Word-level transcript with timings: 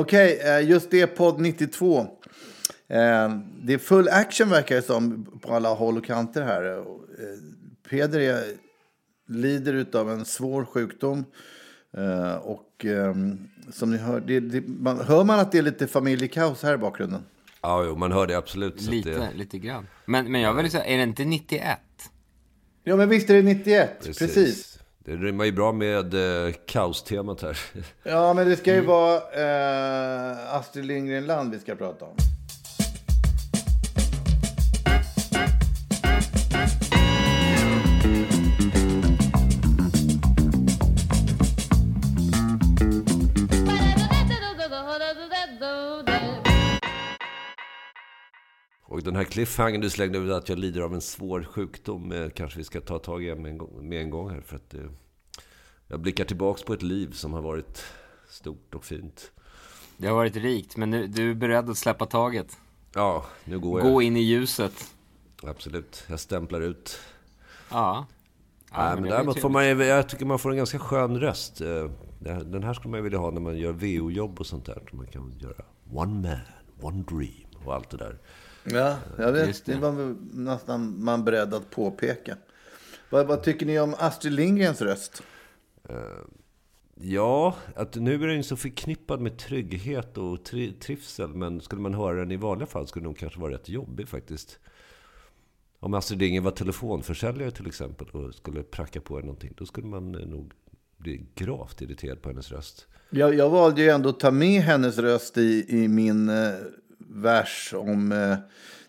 Okej, 0.00 0.40
eh, 0.44 0.68
just 0.68 0.90
det 0.90 1.06
podd 1.06 1.40
92. 1.40 2.00
Eh, 2.00 2.06
Det 3.62 3.74
är 3.74 3.78
full 3.78 4.08
action 4.08 4.50
verkar 4.50 4.76
det 4.76 4.82
som 4.82 5.26
på 5.42 5.54
alla 5.54 5.68
håll 5.68 5.96
och 5.98 6.04
kanter 6.04 6.42
här. 6.42 6.78
Eh, 6.78 6.84
Peder 7.90 8.20
är, 8.20 8.44
lider 9.28 9.86
av 9.92 10.10
en 10.10 10.24
svår 10.24 10.64
sjukdom. 10.64 11.24
Och 12.42 12.84
ehm, 12.84 13.48
som 13.72 13.90
ni 13.90 13.96
hör, 13.96 14.20
det, 14.20 14.40
det, 14.40 14.68
man, 14.68 15.00
hör 15.00 15.24
man 15.24 15.40
att 15.40 15.52
det 15.52 15.58
är 15.58 15.62
lite 15.62 15.86
familjekaos 15.86 16.62
här 16.62 16.74
i 16.74 16.76
bakgrunden? 16.76 17.22
Ja, 17.62 17.84
jo, 17.84 17.96
man 17.96 18.12
hör 18.12 18.26
det 18.26 18.34
absolut. 18.34 18.80
Lite, 18.80 19.10
det, 19.10 19.30
lite 19.34 19.58
grann. 19.58 19.86
Men, 20.04 20.32
men 20.32 20.40
jag 20.40 20.54
vill 20.54 20.70
säga, 20.70 20.84
är 20.84 20.96
det 20.96 21.02
inte 21.02 21.24
91? 21.24 21.78
Ja, 22.84 22.96
men 22.96 23.08
visst 23.08 23.30
är 23.30 23.34
det 23.34 23.42
91, 23.42 24.04
precis. 24.18 24.77
Det 25.04 25.16
rimmar 25.16 25.44
ju 25.44 25.52
bra 25.52 25.72
med 25.72 26.14
eh, 26.14 26.52
kaostemat 26.66 27.42
här. 27.42 27.58
Ja, 28.02 28.34
men 28.34 28.48
det 28.48 28.56
ska 28.56 28.74
ju 28.74 28.80
vara 28.80 29.16
eh, 29.16 30.54
Astrid 30.54 30.84
Lindgren 30.84 31.26
Land 31.26 31.52
vi 31.52 31.58
ska 31.58 31.74
prata 31.74 32.04
om. 32.04 32.16
Och 48.98 49.04
den 49.04 49.16
här 49.16 49.24
cliffhangern 49.24 49.80
du 49.80 49.90
slängde 49.90 50.18
ut 50.18 50.32
att 50.32 50.48
jag 50.48 50.58
lider 50.58 50.80
av 50.80 50.94
en 50.94 51.00
svår 51.00 51.42
sjukdom 51.42 52.12
eh, 52.12 52.30
kanske 52.30 52.58
vi 52.58 52.64
ska 52.64 52.80
ta 52.80 52.98
tag 52.98 53.24
i 53.24 53.34
med 53.34 53.50
en 53.50 53.58
gång, 53.58 53.88
med 53.88 54.02
en 54.02 54.10
gång 54.10 54.30
här. 54.30 54.40
För 54.40 54.56
att 54.56 54.74
eh, 54.74 54.80
jag 55.86 56.00
blickar 56.00 56.24
tillbaks 56.24 56.62
på 56.62 56.72
ett 56.72 56.82
liv 56.82 57.12
som 57.12 57.32
har 57.32 57.42
varit 57.42 57.84
stort 58.28 58.74
och 58.74 58.84
fint. 58.84 59.30
Det 59.96 60.06
har 60.06 60.14
varit 60.14 60.36
rikt, 60.36 60.76
men 60.76 60.90
nu, 60.90 61.06
du 61.06 61.30
är 61.30 61.34
beredd 61.34 61.70
att 61.70 61.78
släppa 61.78 62.06
taget. 62.06 62.56
Ja, 62.94 63.24
nu 63.44 63.58
går 63.58 63.80
jag. 63.80 63.92
Gå 63.92 64.02
in 64.02 64.16
i 64.16 64.20
ljuset. 64.20 64.94
Absolut, 65.42 66.04
jag 66.08 66.20
stämplar 66.20 66.60
ut. 66.60 66.98
Ja. 67.70 68.06
Ja, 68.70 68.84
Nej, 68.84 69.00
men 69.00 69.10
däremot 69.10 69.40
får 69.40 69.48
man 69.48 69.66
jag 69.66 70.08
tycker 70.08 70.24
man 70.24 70.38
får 70.38 70.50
en 70.50 70.56
ganska 70.56 70.78
skön 70.78 71.20
röst. 71.20 71.60
Eh, 71.60 71.90
Den 72.44 72.62
här 72.62 72.74
skulle 72.74 72.90
man 72.90 72.98
ju 72.98 73.04
vilja 73.04 73.18
ha 73.18 73.30
när 73.30 73.40
man 73.40 73.58
gör 73.58 73.72
VO-jobb 73.72 74.40
och 74.40 74.46
sånt 74.46 74.66
där. 74.66 74.82
Man 74.92 75.06
kan 75.06 75.34
göra 75.38 75.64
One 75.92 76.28
Man, 76.28 76.38
One 76.92 77.04
Dream 77.08 77.64
och 77.64 77.74
allt 77.74 77.90
det 77.90 77.96
där. 77.96 78.18
Ja, 78.64 78.96
jag 79.18 79.32
vet. 79.32 79.46
Just 79.46 79.64
Det. 79.66 79.72
det. 79.72 79.78
var 79.78 80.16
nästan 80.32 81.04
man 81.04 81.24
beredd 81.24 81.54
att 81.54 81.70
påpeka. 81.70 82.36
Vad, 83.10 83.26
vad 83.26 83.42
tycker 83.42 83.66
ni 83.66 83.80
om 83.80 83.94
Astrid 83.98 84.32
Lindgrens 84.32 84.82
röst? 84.82 85.22
Ja, 87.00 87.56
att 87.74 87.94
nu 87.94 88.14
är 88.14 88.26
den 88.26 88.44
så 88.44 88.56
förknippad 88.56 89.20
med 89.20 89.38
trygghet 89.38 90.18
och 90.18 90.44
tri 90.44 90.72
trivsel. 90.72 91.34
Men 91.34 91.60
skulle 91.60 91.82
man 91.82 91.94
höra 91.94 92.18
den 92.18 92.30
i 92.30 92.36
vanliga 92.36 92.66
fall 92.66 92.86
skulle 92.86 93.06
den 93.06 93.14
kanske 93.14 93.40
vara 93.40 93.52
rätt 93.52 93.68
jobbig 93.68 94.08
faktiskt. 94.08 94.58
Om 95.80 95.94
Astrid 95.94 96.18
Lindgren 96.20 96.44
var 96.44 96.50
telefonförsäljare 96.50 97.50
till 97.50 97.66
exempel 97.66 98.08
och 98.08 98.34
skulle 98.34 98.62
pracka 98.62 99.00
på 99.00 99.18
en 99.18 99.24
någonting. 99.24 99.52
Då 99.56 99.66
skulle 99.66 99.86
man 99.86 100.14
eh, 100.14 100.26
nog 100.26 100.52
bli 100.96 101.26
gravt 101.34 101.80
irriterad 101.80 102.22
på 102.22 102.28
hennes 102.28 102.52
röst. 102.52 102.86
Jag, 103.10 103.34
jag 103.34 103.50
valde 103.50 103.82
ju 103.82 103.88
ändå 103.88 104.08
att 104.08 104.20
ta 104.20 104.30
med 104.30 104.62
hennes 104.62 104.98
röst 104.98 105.38
i, 105.38 105.66
i 105.68 105.88
min 105.88 106.28
eh, 106.28 106.52
vers 107.08 107.74
om 107.76 108.12
eh, 108.12 108.36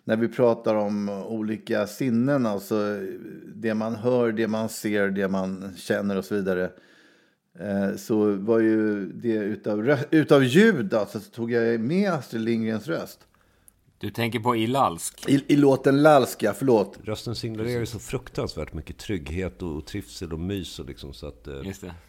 när 0.04 0.18
vi 0.18 0.28
pratar 0.28 0.76
om 0.76 1.10
olika 1.10 1.88
sinnen, 1.88 2.46
alltså 2.46 3.00
det 3.56 3.74
man 3.74 3.96
hör, 3.96 4.32
det 4.32 4.48
man 4.48 4.70
ser, 4.70 5.10
det 5.10 5.28
man 5.28 5.74
känner 5.78 6.18
och 6.18 6.26
så 6.26 6.36
vidare. 6.36 6.72
Eh, 7.60 7.96
så 7.96 8.36
var 8.36 8.60
ju 8.60 9.06
det 9.06 9.34
utav, 9.34 9.98
utav 10.12 10.44
ljud, 10.44 10.94
alltså, 10.94 11.20
så 11.20 11.32
tog 11.32 11.52
jag 11.52 11.80
med 11.80 12.12
Astrid 12.12 12.42
Lindgrens 12.42 12.88
röst. 12.88 13.20
Du 13.98 14.10
tänker 14.10 14.40
på 14.40 14.56
Ilalsk? 14.56 15.30
I, 15.30 15.44
i 15.48 15.56
låten 15.56 16.02
Lalska, 16.02 16.54
förlåt. 16.54 17.00
Rösten 17.04 17.36
signalerar 17.36 17.80
ju 17.80 17.86
så 17.86 18.00
fruktansvärt 18.00 18.74
mycket 18.74 18.98
trygghet 18.98 19.62
och 19.62 19.86
trivsel 19.86 20.34
och 20.34 20.40
mys. 20.40 20.80
Och 20.80 20.86
liksom, 20.86 21.14
så 21.14 21.28
att, 21.28 21.48
eh. 21.48 21.62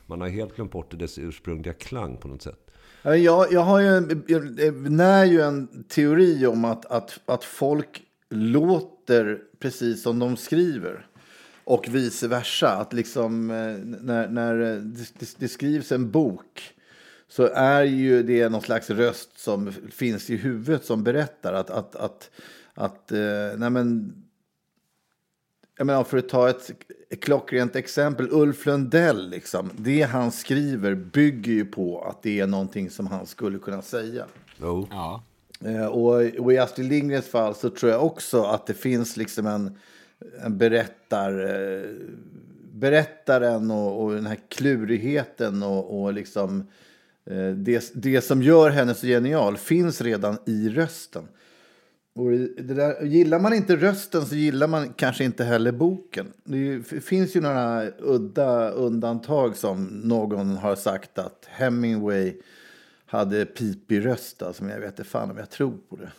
Man 0.07 0.21
har 0.21 0.29
helt 0.29 0.57
glömt 0.57 0.73
bort 0.73 0.99
dess 0.99 1.19
ursprungliga 1.19 1.75
klang 1.75 2.17
på 2.17 2.29
något 2.29 2.43
sätt. 2.43 2.70
Jag, 3.03 3.53
jag 3.53 3.61
har 3.61 3.81
ju 3.81 3.87
en, 3.87 4.25
jag 4.27 4.91
när 4.91 5.25
ju 5.25 5.41
en 5.41 5.85
teori 5.89 6.47
om 6.47 6.65
att, 6.65 6.87
att, 6.87 7.21
att 7.27 7.45
folk 7.45 8.03
låter 8.31 9.39
precis 9.59 10.03
som 10.03 10.19
de 10.19 10.37
skriver. 10.37 11.07
Och 11.65 11.89
vice 11.89 12.29
versa. 12.29 12.69
Att 12.69 12.93
liksom 12.93 13.51
eh, 13.51 13.77
när, 14.01 14.29
när 14.29 14.61
eh, 14.61 14.77
det, 14.77 15.35
det, 15.39 15.49
skrivs 15.49 15.93
en 15.93 16.11
bok 16.11 16.75
så 17.29 17.47
är 17.55 17.83
ju 17.83 18.23
det 18.23 18.49
någon 18.49 18.63
slags 18.63 18.91
röst 18.91 19.39
som 19.39 19.73
finns 19.73 20.31
i 20.31 20.37
huvudet 20.37 20.85
som 20.85 21.03
berättar 21.03 21.53
att, 21.53 21.71
att, 21.71 21.97
att, 21.97 22.31
att 22.75 23.13
eh, 23.13 23.19
nej 23.57 23.71
men, 23.71 24.13
jag 25.79 25.87
menar, 25.87 26.05
för 26.05 26.19
att 26.19 26.29
ta 26.29 26.51
ett 26.51 26.71
klockrent 27.17 27.77
exempel, 27.77 28.29
Ulf 28.31 28.67
Lundell, 28.67 29.31
liksom, 29.31 29.71
det 29.77 30.03
han 30.03 30.33
skriver 30.33 30.95
bygger 30.95 31.53
ju 31.53 31.65
på 31.65 32.05
att 32.05 32.23
det 32.23 32.41
är 32.41 32.47
någonting 32.47 32.91
som 32.91 33.07
han 33.07 33.27
skulle 33.27 33.59
kunna 33.59 33.83
säga. 33.83 34.27
Jo. 34.61 34.89
Ja. 34.91 35.23
Eh, 35.65 35.87
och, 35.87 36.15
och 36.39 36.53
i 36.53 36.59
Astrid 36.59 36.89
Lindgrens 36.89 37.27
fall 37.27 37.55
så 37.55 37.71
tror 37.71 37.93
jag 37.93 38.05
också 38.05 38.43
att 38.43 38.67
det 38.67 38.75
finns 38.75 39.17
liksom 39.17 39.47
en, 39.47 39.79
en 40.45 40.59
berättar, 40.59 41.41
eh, 41.41 41.91
berättaren 42.73 43.71
och, 43.71 44.05
och 44.05 44.15
den 44.15 44.27
här 44.27 44.39
klurigheten 44.49 45.63
och, 45.63 46.03
och 46.03 46.13
liksom 46.13 46.67
eh, 47.25 47.49
det, 47.49 47.93
det 47.95 48.21
som 48.21 48.43
gör 48.43 48.71
henne 48.71 48.95
så 48.95 49.07
genial 49.07 49.57
finns 49.57 50.01
redan 50.01 50.39
i 50.47 50.69
rösten. 50.69 51.29
Och 52.21 52.31
det 52.65 52.75
där, 52.75 53.05
gillar 53.05 53.39
man 53.39 53.53
inte 53.53 53.77
rösten 53.77 54.27
så 54.27 54.35
gillar 54.35 54.67
man 54.69 54.93
kanske 54.93 55.25
inte 55.25 55.45
heller 55.45 55.73
boken. 55.73 56.33
Det 56.45 56.83
finns 56.83 57.37
ju 57.37 57.41
några 57.41 57.87
udda 57.99 58.71
undantag 58.71 59.57
som 59.57 59.85
någon 59.85 60.57
har 60.57 60.77
sagt 60.77 61.19
att 61.19 61.47
Hemingway 61.49 62.35
hade 63.07 63.47
pipig 63.47 64.07
röst. 64.07 64.43
Alltså, 64.43 64.65
men 64.65 64.73
jag 64.73 64.81
vet 64.81 64.89
inte 64.99 65.05
fan 65.05 65.31
om 65.31 65.37
jag 65.39 65.51
tror 65.51 65.77
på 65.89 65.97
det. 65.97 66.13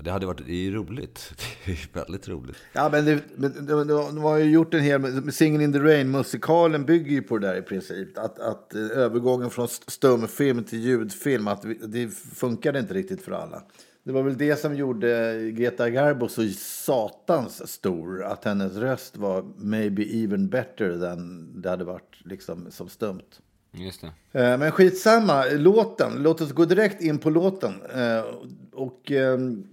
Det 0.00 0.10
hade 0.10 0.26
varit 0.26 0.46
det 0.46 0.66
är 0.66 0.70
roligt. 0.70 1.32
Det 1.64 1.72
är 1.72 1.88
väldigt 1.92 2.28
roligt. 2.28 2.56
Ja, 2.72 2.88
men 2.92 3.04
det, 3.04 3.20
men 3.36 3.66
det, 3.66 3.84
de 3.84 4.18
har 4.18 4.36
ju 4.38 4.50
gjort 4.50 4.74
en 4.74 4.80
hel... 4.80 5.00
Singin' 5.30 5.62
in 5.62 5.72
the 5.72 5.78
Rain-musikalen 5.78 6.84
bygger 6.84 7.10
ju 7.10 7.22
på 7.22 7.38
det 7.38 7.46
där 7.46 7.56
i 7.56 7.62
princip. 7.62 8.18
Att, 8.18 8.38
att 8.38 8.74
eh, 8.74 8.80
övergången 8.80 9.50
från 9.50 9.64
st- 9.64 9.90
stumfilm 9.90 10.64
till 10.64 10.80
ljudfilm, 10.80 11.48
att 11.48 11.64
det 11.88 12.08
funkade 12.34 12.78
inte 12.78 12.94
riktigt 12.94 13.22
för 13.22 13.32
alla. 13.32 13.62
Det 14.04 14.12
var 14.12 14.22
väl 14.22 14.36
det 14.38 14.56
som 14.56 14.74
gjorde 14.76 15.40
Greta 15.50 15.90
Garbo 15.90 16.28
så 16.28 16.48
satans 16.58 17.68
stor. 17.72 18.24
Att 18.24 18.44
hennes 18.44 18.76
röst 18.76 19.16
var 19.16 19.44
maybe 19.56 20.02
even 20.02 20.48
better 20.48 20.98
than 21.00 21.52
det 21.62 21.70
hade 21.70 21.84
varit 21.84 22.20
liksom 22.24 22.70
som 22.70 22.88
stumt. 22.88 23.40
Just 23.72 24.00
det. 24.32 24.40
Eh, 24.40 24.58
Men 24.58 24.72
skitsamma, 24.72 25.44
låten. 25.44 26.12
Låt 26.22 26.40
oss 26.40 26.52
gå 26.52 26.64
direkt 26.64 27.02
in 27.02 27.18
på 27.18 27.30
låten. 27.30 27.72
Eh, 27.94 28.24
Och 28.72 29.10
ehm, 29.10 29.66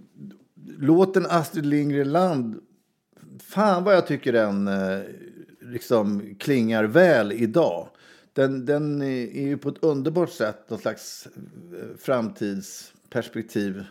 låten 0.78 1.26
Astrid 1.28 1.66
Lindgren 1.66 2.12
Land, 2.12 2.60
fan 3.40 3.84
vad 3.84 3.94
jag 3.94 4.06
tycker 4.06 4.32
den 4.32 4.68
eh, 4.68 4.98
liksom 5.60 6.34
klingar 6.38 6.84
väl 6.84 7.32
idag. 7.32 7.88
den, 8.32 8.66
den 8.66 9.02
är 9.02 9.42
ju 9.42 9.56
på 9.58 9.68
ett 9.68 9.82
underbart 9.84 10.30
sätt 10.30 10.70
någon 10.70 10.78
slags 10.78 11.28
framtidsperspektiv 11.98 13.84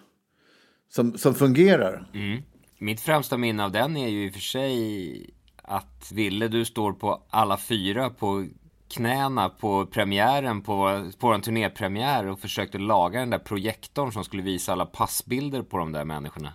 som, 0.91 1.17
som 1.17 1.35
fungerar. 1.35 2.07
Mm. 2.13 2.41
Mitt 2.77 3.01
främsta 3.01 3.37
minne 3.37 3.63
av 3.63 3.71
den 3.71 3.97
är 3.97 4.07
ju 4.07 4.25
i 4.25 4.29
och 4.29 4.33
för 4.33 4.41
sig 4.41 5.29
att 5.63 6.11
Ville, 6.11 6.47
du 6.47 6.65
står 6.65 6.93
på 6.93 7.23
alla 7.29 7.57
fyra 7.57 8.09
på 8.09 8.47
knäna 8.87 9.49
på 9.49 9.85
premiären 9.85 10.61
på, 10.61 11.09
på 11.19 11.33
en 11.33 11.41
turnépremiär 11.41 12.27
och 12.27 12.39
försökte 12.39 12.77
laga 12.77 13.19
den 13.19 13.29
där 13.29 13.39
projektorn 13.39 14.11
som 14.11 14.23
skulle 14.23 14.43
visa 14.43 14.71
alla 14.71 14.85
passbilder 14.85 15.61
på 15.61 15.77
de 15.77 15.91
där 15.91 16.05
människorna. 16.05 16.53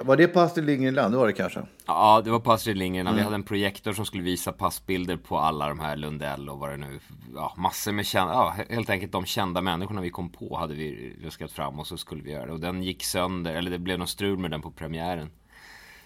Var 0.00 0.16
det 0.16 0.28
på 0.28 0.40
Astrid 0.40 0.66
Lindgren 0.66 1.10
Det 1.10 1.16
var 1.16 1.26
det 1.26 1.32
kanske? 1.32 1.62
Ja, 1.86 2.22
det 2.24 2.30
var 2.30 2.40
på 2.40 2.52
Astrid 2.52 2.76
Lindgren. 2.76 3.06
Mm. 3.06 3.16
Vi 3.16 3.22
hade 3.22 3.34
en 3.34 3.42
projektor 3.42 3.92
som 3.92 4.06
skulle 4.06 4.22
visa 4.22 4.52
passbilder 4.52 5.16
på 5.16 5.38
alla 5.38 5.68
de 5.68 5.80
här 5.80 5.96
Lundell 5.96 6.48
och 6.48 6.58
vad 6.58 6.70
det 6.70 6.76
nu 6.76 7.00
Ja, 7.34 7.54
massor 7.56 7.92
med 7.92 8.06
kända, 8.06 8.32
ja, 8.32 8.56
helt 8.68 8.90
enkelt 8.90 9.12
de 9.12 9.24
kända 9.24 9.60
människorna 9.60 10.00
vi 10.00 10.10
kom 10.10 10.32
på 10.32 10.56
hade 10.56 10.74
vi 10.74 11.16
ruskat 11.22 11.52
fram 11.52 11.78
och 11.78 11.86
så 11.86 11.96
skulle 11.96 12.22
vi 12.22 12.30
göra 12.30 12.46
det. 12.46 12.52
Och 12.52 12.60
den 12.60 12.82
gick 12.82 13.04
sönder, 13.04 13.54
eller 13.54 13.70
det 13.70 13.78
blev 13.78 13.98
något 13.98 14.08
strul 14.08 14.38
med 14.38 14.50
den 14.50 14.62
på 14.62 14.70
premiären. 14.70 15.30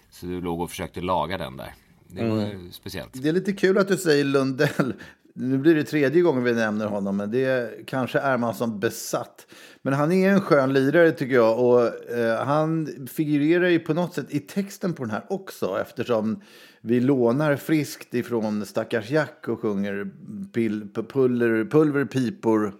Så 0.09 0.25
du 0.25 0.41
låg 0.41 0.61
och 0.61 0.69
försökte 0.69 1.01
laga 1.01 1.37
den 1.37 1.57
där. 1.57 1.73
Det 2.07 2.29
var 2.29 2.37
mm. 2.37 2.71
speciellt. 2.71 3.09
Det 3.13 3.29
är 3.29 3.33
lite 3.33 3.53
kul 3.53 3.77
att 3.77 3.87
du 3.87 3.97
säger 3.97 4.23
Lundell. 4.23 4.93
Nu 5.35 5.57
blir 5.57 5.75
det 5.75 5.83
tredje 5.83 6.21
gången 6.21 6.43
vi 6.43 6.53
nämner 6.53 6.85
honom, 6.85 7.17
men 7.17 7.31
det 7.31 7.73
kanske 7.87 8.19
är 8.19 8.37
man 8.37 8.53
som 8.53 8.79
besatt. 8.79 9.47
Men 9.81 9.93
han 9.93 10.11
är 10.11 10.29
en 10.29 10.41
skön 10.41 10.73
lirare 10.73 11.11
tycker 11.11 11.35
jag 11.35 11.59
och 11.59 12.11
eh, 12.11 12.45
han 12.45 12.87
figurerar 13.11 13.67
ju 13.67 13.79
på 13.79 13.93
något 13.93 14.13
sätt 14.13 14.25
i 14.29 14.39
texten 14.39 14.93
på 14.93 15.03
den 15.03 15.11
här 15.11 15.23
också 15.29 15.79
eftersom 15.81 16.41
vi 16.81 16.99
lånar 16.99 17.55
friskt 17.55 18.13
ifrån 18.13 18.65
Stackars 18.65 19.09
Jack 19.09 19.47
och 19.47 19.61
sjunger 19.61 20.11
pil, 20.53 20.87
puller, 21.13 21.65
pulver, 21.65 22.05
pipor 22.05 22.73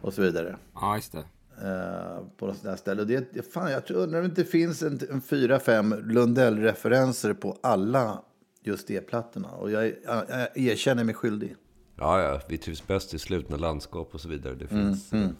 och 0.00 0.14
så 0.14 0.22
vidare. 0.22 0.56
Ja, 0.74 0.96
just 0.96 1.12
det. 1.12 1.24
Eh, 1.62 2.24
på 2.36 2.46
något 2.46 2.56
sånt 2.56 2.78
ställe. 2.78 3.02
Och 3.02 3.08
det, 3.08 3.52
fan, 3.52 3.70
jag 3.70 3.90
undrar 3.90 4.18
om 4.18 4.24
det 4.24 4.40
inte 4.40 4.44
finns 4.44 4.82
en, 4.82 5.00
en 5.10 5.20
fyra, 5.20 5.60
fem 5.60 5.94
Lundell-referenser 6.04 7.34
på 7.34 7.58
alla 7.62 8.22
just 8.62 8.88
det 8.88 9.00
plattorna. 9.00 9.48
Och 9.48 9.70
jag, 9.70 9.86
jag, 9.86 10.24
jag 10.28 10.56
erkänner 10.56 11.04
mig 11.04 11.14
skyldig. 11.14 11.56
Ja, 11.96 12.22
ja, 12.22 12.40
vi 12.48 12.58
trivs 12.58 12.86
bäst 12.86 13.14
i 13.14 13.18
slutna 13.18 13.56
landskap 13.56 14.14
och 14.14 14.20
så 14.20 14.28
vidare. 14.28 14.54
Det 14.54 14.66
finns... 14.66 15.12
Mm, 15.12 15.24
mm. 15.24 15.36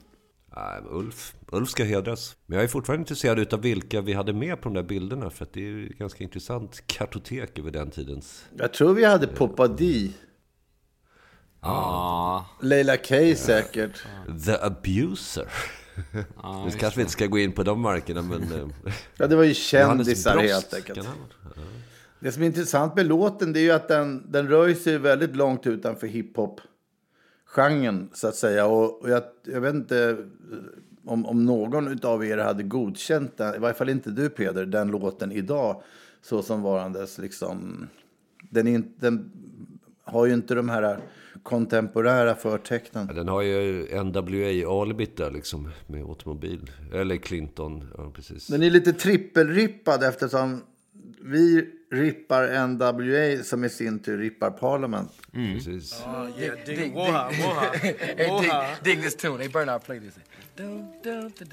Nej, 0.57 0.83
Ulf, 0.91 1.35
Ulf 1.53 1.69
ska 1.71 1.85
hedras. 1.85 2.37
Men 2.47 2.57
jag 2.57 2.65
är 2.65 2.69
fortfarande 2.69 3.01
intresserad 3.01 3.55
av 3.55 3.61
vilka 3.61 4.01
vi 4.01 4.13
hade 4.13 4.33
med 4.33 4.61
på 4.61 4.69
de 4.69 4.75
där 4.75 4.83
bilderna. 4.83 5.31
För 5.31 5.45
att 5.45 5.53
det 5.53 5.69
är 5.69 5.89
ganska 5.99 6.25
intressant 6.25 6.87
kartotek 6.87 7.59
över 7.59 7.71
den 7.71 7.91
tidens. 7.91 8.45
Jag 8.57 8.73
tror 8.73 8.95
vi 8.95 9.05
hade 9.05 9.27
Poppa 9.27 9.69
D. 9.69 10.11
Ja. 11.61 12.47
Leila 12.63 12.97
K 12.97 13.35
säkert. 13.37 14.03
The 14.45 14.57
Abuser. 14.61 15.49
Ah, 16.37 16.65
nu 16.71 16.71
kanske 16.71 16.99
vi 16.99 17.03
inte 17.03 17.13
ska 17.13 17.27
gå 17.27 17.39
in 17.39 17.53
på 17.53 17.63
de 17.63 17.81
markerna, 17.81 18.23
men... 18.23 18.43
Eh, 18.43 18.93
ja, 19.17 19.27
det 19.27 19.37
var 19.37 19.45
ju 19.45 19.55
kändisar 19.55 20.39
helt 20.39 20.75
enkelt. 20.75 21.09
Det 22.25 22.33
som 22.33 22.43
är 22.43 22.47
intressant 22.47 22.97
med 22.97 23.07
låten 23.07 23.53
det 23.53 23.61
är 23.61 23.63
ju 23.63 23.71
att 23.71 23.89
den, 23.89 24.33
den 24.33 24.49
rör 24.49 24.75
sig 24.75 24.99
väldigt 24.99 25.37
långt 25.37 25.67
utanför 25.67 26.07
hiphop 26.07 26.61
genren 27.45 28.11
så 28.13 28.29
att 28.29 28.35
säga. 28.35 28.67
Och, 28.67 29.03
och 29.03 29.11
jag, 29.11 29.23
jag, 29.43 29.61
vet 29.61 29.75
inte 29.75 30.17
om, 31.05 31.27
om 31.27 31.45
någon 31.45 32.05
av 32.05 32.25
er 32.25 32.39
hade 32.39 32.63
godkänt 32.63 33.37
den, 33.37 33.55
i 33.55 33.59
varje 33.59 33.75
fall 33.75 33.89
inte 33.89 34.11
du 34.11 34.29
Peder, 34.29 34.67
den 34.67 34.89
låten 34.89 35.33
idag 35.33 35.83
så 36.23 36.43
som 36.43 36.63
varandes 36.63 37.19
liksom. 37.19 37.87
Den, 38.51 38.67
är, 38.67 38.83
den 38.97 39.33
har 40.05 40.27
ju 40.27 40.35
inte 40.35 40.55
de 40.55 40.69
här 40.69 40.99
kontemporära 41.43 42.35
förtecknen. 42.35 43.07
Ja, 43.09 43.15
den 43.15 43.29
har 43.29 43.43
ju 43.43 43.87
NWA-alibit 43.87 45.17
där 45.17 45.31
liksom 45.31 45.71
med 45.87 46.03
automobil. 46.03 46.71
Eller 46.93 47.17
Clinton, 47.17 47.85
ja 47.97 48.11
precis. 48.15 48.47
Den 48.47 48.63
är 48.63 48.71
lite 48.71 48.93
trippelrippad 48.93 50.03
eftersom 50.03 50.63
vi 51.21 51.71
rippar 51.95 52.67
NWA 52.67 53.45
som 53.45 53.65
i 53.65 53.69
sin 53.69 53.99
tur 53.99 54.19
rippar 54.19 54.51
Parliament. 54.51 55.11
Mm. 55.33 55.53
Precis. 55.53 56.05
Yeah, 56.39 56.55
dig, 56.67 56.77
dig, 56.77 56.95
woha, 56.95 57.31
woha. 57.31 57.71
hey, 57.83 58.15
dig, 58.41 58.53
dig 58.83 59.03
this 59.03 59.15
tune. 59.15 59.39
They 59.39 59.49
burn 59.49 59.69
out 59.69 59.85
play 59.85 59.99
this. 59.99 60.15
Dum, 60.57 60.93
dum, 61.03 61.33
dum, 61.39 61.47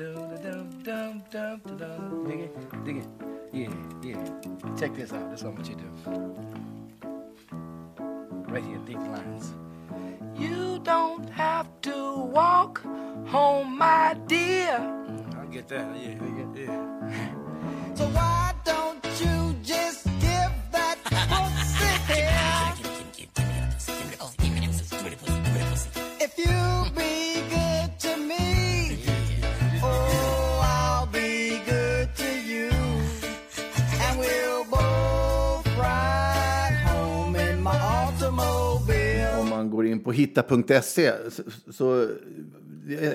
dum, 0.43 0.83
dum, 0.83 1.23
dum, 1.31 1.61
dum. 1.77 2.27
Dig 2.27 2.39
it, 2.39 2.85
dig 2.85 2.97
it. 2.97 3.07
Yeah, 3.53 3.69
yeah. 4.03 4.77
Check 4.79 4.95
this 4.95 5.11
out. 5.11 5.31
This 5.31 5.41
is 5.41 5.45
what 5.45 5.67
you 5.67 5.75
do. 5.75 5.89
Right 8.47 8.63
here, 8.63 8.79
dig 8.85 8.97
lines. 8.97 9.53
You 10.37 10.79
don't 10.83 11.29
have 11.29 11.67
to 11.81 12.15
walk 12.15 12.81
home, 13.25 13.77
my 13.77 14.15
dear. 14.27 14.77
I 15.39 15.45
get 15.51 15.67
that. 15.69 15.87
Yeah, 15.95 16.15
yeah. 16.55 17.95
so 17.95 18.05
why 18.05 18.50
på 40.11 40.15
hitta.se 40.15 41.11
så, 41.29 41.43
så 41.71 42.07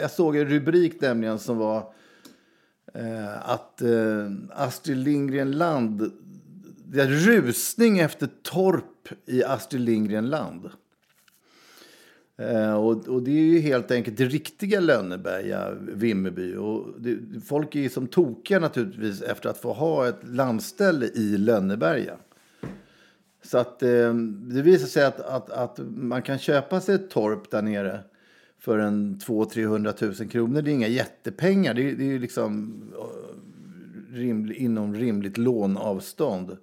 jag 0.00 0.10
såg 0.10 0.36
en 0.36 0.48
rubrik 0.48 1.00
nämligen 1.00 1.38
som 1.38 1.58
var 1.58 1.92
eh, 2.94 3.50
att 3.50 3.82
eh, 3.82 4.30
Astrid 4.50 4.96
Lindgren 4.96 5.52
Land, 5.52 6.12
det 6.84 7.02
är 7.02 7.06
rusning 7.06 7.98
efter 7.98 8.28
torp 8.42 9.08
i 9.26 9.44
Astrid 9.44 9.80
Lindgren 9.80 10.30
Land. 10.30 10.70
Eh, 12.38 12.74
och, 12.74 13.08
och, 13.08 13.22
det 13.22 13.30
är 13.30 13.44
ju 13.44 13.58
helt 13.58 13.90
enkelt 13.90 14.16
det 14.16 14.24
riktiga 14.24 14.80
Lönneberga, 14.80 15.70
Vimmerby. 15.74 16.56
Och 16.56 17.00
det, 17.00 17.18
folk 17.44 17.74
är 17.74 17.80
ju 17.80 17.88
som 17.88 18.06
tokiga 18.06 18.58
naturligtvis 18.58 19.22
efter 19.22 19.48
att 19.48 19.58
få 19.58 19.72
ha 19.72 20.08
ett 20.08 20.20
landställe 20.22 21.06
i 21.06 21.38
Lönneberga. 21.38 22.16
Så 23.46 23.58
att 23.58 23.82
eh, 23.82 24.14
det 24.14 24.62
visar 24.62 24.86
sig 24.86 25.04
att, 25.04 25.20
att, 25.20 25.50
att 25.50 25.80
man 25.88 26.22
kan 26.22 26.38
köpa 26.38 26.80
sig 26.80 26.94
ett 26.94 27.10
torp 27.10 27.50
där 27.50 27.62
nere 27.62 28.00
för 28.58 28.78
en 28.78 29.16
200-300 29.16 30.20
000 30.20 30.30
kronor. 30.30 30.62
Det 30.62 30.70
är 30.70 30.72
inga 30.72 30.88
jättepengar. 30.88 31.74
Det 31.74 31.90
är, 31.90 31.94
det 31.96 32.14
är 32.14 32.18
liksom 32.18 32.74
eh, 34.14 34.62
inom 34.62 34.94
rimligt 34.94 35.38
lånavstånd. 35.38 36.56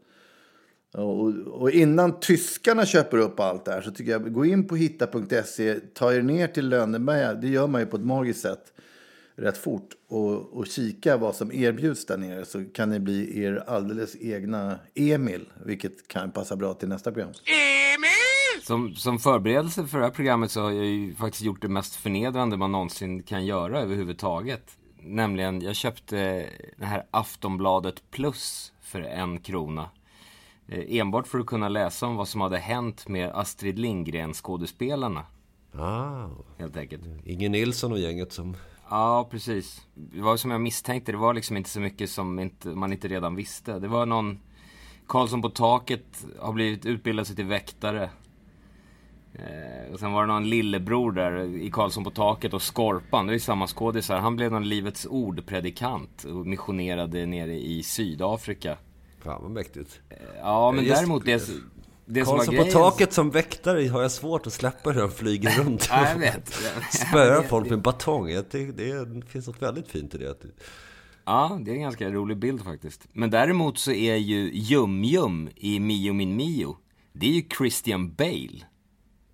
Och, 0.94 1.30
och, 1.30 1.72
innan 1.72 2.20
tyskarna 2.20 2.86
köper 2.86 3.18
upp 3.18 3.40
allt 3.40 3.66
det 3.66 3.72
här 3.72 3.82
så 3.82 3.92
tycker 3.92 4.12
jag 4.12 4.34
gå 4.34 4.46
in 4.46 4.68
på 4.68 4.76
hitta.se, 4.76 5.80
ta 5.94 6.14
er 6.14 6.22
ner 6.22 6.48
till 6.48 6.70
Lönneberga. 6.70 7.34
Det 7.34 7.48
gör 7.48 7.68
man 7.68 7.82
ju 7.82 7.88
på 7.88 7.98
ett 7.98 8.06
magiskt 8.06 8.42
sätt 8.42 8.74
rätt 9.36 9.58
fort 9.58 9.90
och, 10.08 10.58
och 10.58 10.68
kika 10.68 11.18
vad 11.18 11.36
som 11.36 11.52
erbjuds 11.52 12.06
där 12.06 12.18
nere 12.18 12.46
så 12.46 12.66
kan 12.74 12.90
ni 12.90 13.00
bli 13.00 13.44
er 13.44 13.64
alldeles 13.68 14.16
egna 14.22 14.80
Emil, 14.96 15.50
vilket 15.66 16.08
kan 16.08 16.32
passa 16.32 16.56
bra 16.56 16.74
till 16.74 16.90
nästa 16.90 17.12
program. 17.12 17.32
Emil! 17.46 18.64
Som, 18.66 18.96
som 18.96 19.20
förberedelse 19.20 19.88
för 19.88 19.98
det 19.98 20.04
här 20.04 20.12
programmet 20.12 20.52
så 20.52 20.62
har 20.62 20.72
jag 20.72 20.86
ju 20.86 21.16
faktiskt 21.16 21.44
gjort 21.44 21.62
det 21.62 21.68
mest 21.68 21.96
förnedrande 21.96 22.58
man 22.58 22.72
någonsin 22.72 23.24
kan 23.24 23.46
göra 23.46 23.80
överhuvudtaget. 23.82 24.78
Nämligen, 25.02 25.62
jag 25.62 25.76
köpte 25.76 26.50
det 26.78 26.86
här 26.86 27.06
Aftonbladet 27.12 28.12
Plus 28.12 28.74
för 28.82 29.02
en 29.02 29.40
krona. 29.40 29.90
Eh, 30.68 30.98
enbart 31.00 31.28
för 31.28 31.40
att 31.40 31.46
kunna 31.46 31.70
läsa 31.70 32.06
om 32.08 32.16
vad 32.16 32.28
som 32.28 32.42
hade 32.42 32.58
hänt 32.58 33.08
med 33.08 33.30
Astrid 33.34 33.80
Lindgren-skådespelarna. 33.80 35.26
Ah, 35.74 36.28
Helt 36.58 36.78
enkelt. 36.78 37.04
Inge 37.26 37.50
Nilsson 37.50 37.92
och 37.92 38.00
gänget 38.00 38.34
som 38.34 38.56
Ja, 38.94 39.28
precis. 39.32 39.88
Det 39.94 40.22
var 40.22 40.38
som 40.38 40.52
jag 40.52 40.62
misstänkte, 40.62 41.12
det 41.12 41.18
var 41.18 41.34
liksom 41.34 41.58
inte 41.58 41.70
så 41.70 41.80
mycket 41.80 42.10
som 42.10 42.40
inte, 42.40 42.68
man 42.68 42.94
inte 42.94 43.08
redan 43.08 43.36
visste. 43.36 43.80
Det 43.80 43.88
var 43.88 44.06
någon 44.06 44.40
Karlsson 45.08 45.42
på 45.42 45.50
taket 45.50 46.26
har 46.40 46.54
blivit 46.54 46.86
utbildad 46.86 47.28
sig 47.28 47.36
till 47.36 47.46
väktare. 47.46 48.10
Eh, 49.34 49.94
och 49.94 50.00
sen 50.00 50.12
var 50.12 50.22
det 50.22 50.28
någon 50.28 50.50
lillebror 50.50 51.12
där 51.12 51.46
i 51.46 51.72
Karlsson 51.72 52.04
på 52.04 52.12
taket 52.12 52.54
och 52.54 52.62
Skorpan, 52.62 53.28
det 53.28 53.34
är 53.34 53.40
samma 53.40 53.68
skådisar. 53.68 54.20
Han 54.20 54.36
blev 54.36 54.52
någon 54.52 54.70
Livets 54.70 55.08
Ord-predikant 55.10 56.24
och 56.24 56.48
missionerade 56.48 57.26
nere 57.26 57.54
i 57.54 57.84
Sydafrika. 57.84 58.78
Fan 59.20 59.42
vad 59.42 59.52
mäktigt. 59.52 60.02
Eh, 60.10 60.18
ja, 60.38 60.72
men 60.72 60.86
Just, 60.86 60.96
däremot 60.96 61.26
det, 61.26 61.50
det 62.06 62.26
Karlsson 62.26 62.56
på 62.56 62.64
taket 62.64 63.14
som 63.14 63.32
väktare 63.32 63.88
har 63.88 64.02
jag 64.02 64.12
svårt 64.12 64.48
att 64.48 64.54
släppa 64.54 64.92
hur 64.92 65.02
han 65.02 65.12
flyger 65.12 65.64
runt 65.64 65.88
ja, 65.92 66.10
jag 66.10 66.20
vet. 66.20 66.54
Spöar 66.92 67.44
folk 67.44 67.70
med 67.70 67.82
batong. 67.82 68.28
Det, 68.28 68.72
det 68.72 69.26
finns 69.28 69.48
något 69.48 69.62
väldigt 69.62 69.88
fint 69.88 70.16
i 70.16 70.18
det. 70.18 70.36
Ja, 71.26 71.60
det 71.62 71.72
är 71.72 71.76
en 71.76 71.82
ganska 71.82 72.10
rolig 72.10 72.38
bild 72.38 72.64
faktiskt. 72.64 73.08
Men 73.14 73.30
däremot 73.30 73.78
så 73.78 73.92
är 73.92 74.16
ju 74.16 74.52
Jum 74.54 75.04
Jum 75.04 75.50
i 75.56 75.80
Mio 75.80 76.14
Min 76.14 76.36
Mio, 76.36 76.78
det 77.14 77.26
är 77.26 77.32
ju 77.32 77.44
Christian 77.58 78.14
Bale. 78.14 78.66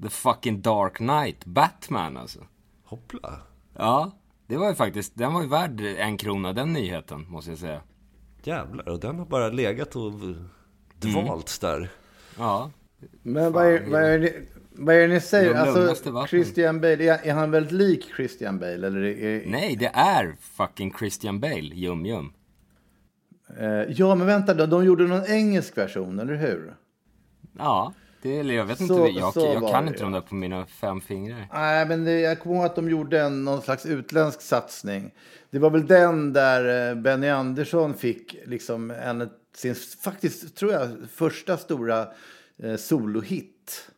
The 0.02 0.10
fucking 0.10 0.62
Dark 0.62 0.96
Knight, 0.96 1.46
Batman 1.46 2.18
alltså. 2.18 2.40
Hoppla. 2.84 3.40
Ja, 3.76 4.12
det 4.48 4.58
var 4.58 4.70
ju 4.70 4.76
faktiskt, 4.76 5.16
den 5.16 5.34
var 5.34 5.42
ju 5.42 5.48
värd 5.48 5.82
en 5.82 6.18
krona 6.18 6.54
den 6.54 6.74
nyheten, 6.74 7.26
måste 7.30 7.52
jag 7.52 7.60
säga. 7.60 7.82
Jävlar, 8.44 8.90
och 8.90 9.00
den 9.00 9.20
har 9.20 9.26
bara 9.26 9.50
legat 9.50 9.96
och 9.96 10.14
dvalts 11.00 11.60
där. 11.60 11.90
Ja, 12.40 12.72
Men 13.22 13.52
vad 13.52 13.66
är, 13.66 13.86
vad, 13.90 14.04
är 14.04 14.20
det, 14.20 14.34
vad 14.72 14.96
är 14.96 15.00
det 15.08 15.14
ni 15.14 15.20
säger? 15.20 15.54
De 15.54 15.60
Alltså. 15.60 16.28
Christian 16.28 16.82
Bale, 16.82 17.04
är, 17.04 17.28
är 17.28 17.34
han 17.34 17.52
väldigt 17.52 17.72
lik 17.72 18.12
Christian 18.16 18.60
Bale? 18.60 18.88
Eller 18.88 19.04
är, 19.04 19.44
nej 19.46 19.76
det 19.76 19.92
är 19.94 20.36
fucking 20.42 20.94
Christian 21.00 21.40
Bale, 21.40 21.76
Jum 21.76 22.06
Jum. 22.06 22.34
eh, 23.58 23.68
ja, 23.68 24.16
men 24.16 24.28
vänta 24.28 24.54
då. 24.54 24.66
De 24.66 24.86
gjorde 24.86 25.08
någon 25.08 25.26
engelsk 25.26 25.78
version, 25.78 26.20
eller 26.20 26.36
hur? 26.36 26.76
Ja, 27.58 27.94
det, 28.22 28.38
eller 28.40 28.54
jag 28.54 28.66
vet 28.66 28.78
Så- 28.78 28.84
inte, 28.84 29.20
jag, 29.20 29.34
så 29.34 29.40
jag 29.40 29.60
var 29.62 29.72
kan 29.72 29.86
det, 29.86 29.90
inte 29.90 30.04
de 30.04 30.12
där 30.12 30.22
på 30.22 30.36
mina 30.36 30.66
fem 30.66 31.02
fingrar. 31.02 31.48
Nej, 31.54 31.86
men 31.88 32.06
det, 32.06 32.20
jag 32.20 32.40
kommer 32.40 32.56
ihåg 32.56 32.66
att 32.66 32.76
de 32.76 32.90
gjorde 32.90 33.22
en, 33.22 33.46
någon 33.46 33.62
slags 33.62 33.86
utländsk 33.86 34.42
satsning. 34.42 35.12
Det 35.52 35.60
var 35.60 35.70
väl 35.70 35.88
den 35.88 36.34
där 36.34 36.90
eh, 36.90 36.96
Benny 36.96 37.28
Andersson 37.30 37.94
fick 37.94 38.36
liksom 38.46 38.92
en, 38.92 39.30
sin, 39.56 39.76
faktiskt 40.04 40.56
tror 40.56 40.72
jag, 40.74 40.90
första 41.14 41.58
stora 41.58 42.08
eh, 42.64 42.76
solohit. 42.76 43.90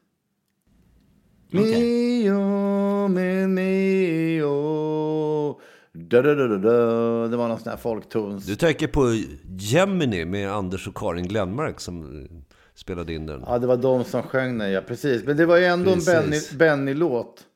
Okej. 1.54 1.82
Mio, 1.82 3.08
min 3.08 3.54
mio. 3.54 4.51
Da, 5.94 6.22
da, 6.22 6.36
da, 6.36 6.48
da, 6.48 6.58
da. 6.58 7.28
Det 7.28 7.38
var 7.38 7.48
någon 7.48 7.60
sån 7.60 7.70
här 7.70 7.78
folktons. 7.78 8.46
Du 8.46 8.56
tänker 8.56 8.88
på 8.88 9.13
Gemini 9.60 10.25
med 10.25 10.51
Anders 10.51 10.88
och 10.88 10.96
Karin 10.98 11.28
Glenmark 11.28 11.80
som 11.80 12.28
spelade 12.75 13.13
in 13.13 13.25
den. 13.25 13.44
Ja, 13.48 13.58
det 13.60 13.68
var 13.68 13.78
de 13.78 14.04
som 14.04 14.24
sjöng 14.24 14.58
den, 14.58 14.72
ja. 14.72 14.82
Precis. 14.82 15.24
Men 15.24 15.38
det 15.38 15.46
var 15.46 15.58
ju 15.58 15.66
ändå 15.66 15.94
Precis. 15.94 16.10
en 16.10 16.24
Benny- 16.24 16.58
Benny-låt. 16.58 17.48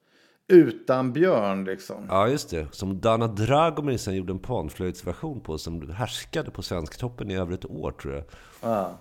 Utan 0.48 1.14
Björn, 1.14 1.64
liksom. 1.66 2.06
Ja, 2.10 2.28
just 2.28 2.50
det. 2.50 2.68
Som 2.72 3.00
Dana 3.02 3.28
Dragomir 3.28 3.98
sen 3.98 4.16
gjorde 4.16 4.34
en 4.34 4.40
panflöjtsversion 4.40 5.40
på 5.42 5.58
som 5.58 5.90
härskade 5.92 6.52
på 6.52 6.62
Svensktoppen 6.62 7.32
i 7.32 7.36
över 7.36 7.54
ett 7.54 7.66
år, 7.66 7.92
tror 7.92 8.14
jag. 8.14 8.24
Ja. 8.62 8.98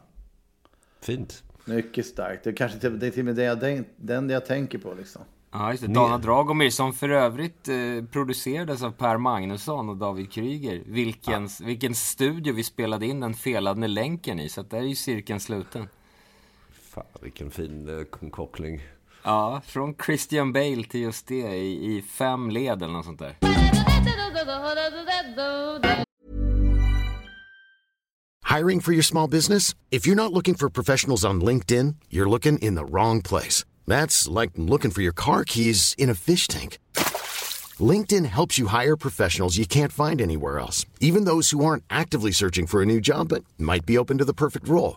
Fint. 1.00 1.42
Mycket 1.64 2.06
starkt. 2.06 2.44
Det 2.44 2.50
är 2.50 2.54
kanske 2.56 2.78
till, 2.78 2.98
det 2.98 3.06
är 3.06 3.10
till 3.10 3.20
och 3.20 3.24
med 3.24 3.36
det 3.36 3.44
jag, 3.44 3.60
tänk- 3.60 3.86
den 3.96 4.30
jag 4.30 4.46
tänker 4.46 4.78
på 4.78 4.94
liksom. 4.98 5.22
Ja, 5.52 5.70
just 5.70 5.82
det. 5.86 5.92
Dana 5.92 6.18
Dragomir 6.18 6.70
som 6.70 6.92
för 6.92 7.08
övrigt 7.08 7.68
eh, 7.68 7.74
producerades 8.12 8.82
av 8.82 8.90
Per 8.90 9.16
Magnusson 9.18 9.88
och 9.88 9.96
David 9.96 10.32
Kryger. 10.32 10.82
Vilken, 10.86 11.48
vilken 11.64 11.94
studio 11.94 12.54
vi 12.54 12.62
spelade 12.64 13.06
in 13.06 13.20
den 13.20 13.34
felande 13.34 13.86
länken 13.88 14.40
i, 14.40 14.48
så 14.48 14.60
att 14.60 14.70
där 14.70 14.78
är 14.78 14.82
ju 14.82 14.94
cirkeln 14.94 15.40
sluten. 15.40 15.88
Fan, 16.94 17.04
vilken 17.20 17.50
fin 17.50 17.88
eh, 17.88 18.30
koppling. 18.30 18.80
Ja, 19.22 19.62
från 19.66 19.94
Christian 20.06 20.52
Bale 20.52 20.84
till 20.84 21.00
just 21.00 21.26
det 21.26 21.56
i, 21.56 21.96
i 21.96 22.02
fem 22.02 22.50
led 22.50 22.82
eller 22.82 22.92
något 22.92 23.04
sånt 23.04 23.18
där. 23.18 23.36
Hiring 28.56 28.80
for 28.80 28.92
your 28.92 29.02
small 29.02 29.30
business? 29.30 29.74
If 29.90 30.06
you're 30.06 30.14
not 30.14 30.32
looking 30.32 30.54
for 30.54 30.68
professionals 30.68 31.24
on 31.24 31.44
LinkedIn, 31.44 31.94
you're 32.08 32.28
looking 32.28 32.58
in 32.58 32.76
the 32.76 32.84
wrong 32.84 33.22
place. 33.22 33.64
That's 33.86 34.40
like 34.40 34.52
looking 34.54 34.92
for 34.92 35.02
your 35.02 35.14
car 35.14 35.44
keys 35.44 35.94
in 35.98 36.10
a 36.10 36.14
fish 36.14 36.46
tank. 36.46 36.78
LinkedIn 37.92 38.26
helps 38.26 38.58
you 38.58 38.68
hire 38.68 38.96
professionals 38.96 39.56
you 39.56 39.66
can't 39.66 39.92
find 39.92 40.20
anywhere 40.20 40.60
else, 40.60 40.86
even 41.00 41.24
those 41.24 41.50
who 41.50 41.64
aren't 41.64 41.82
actively 41.90 42.32
searching 42.32 42.66
for 42.66 42.82
a 42.82 42.86
new 42.86 43.00
job 43.00 43.28
but 43.28 43.42
might 43.58 43.86
be 43.86 43.98
open 43.98 44.18
to 44.18 44.24
the 44.24 44.34
perfect 44.34 44.68
role. 44.68 44.96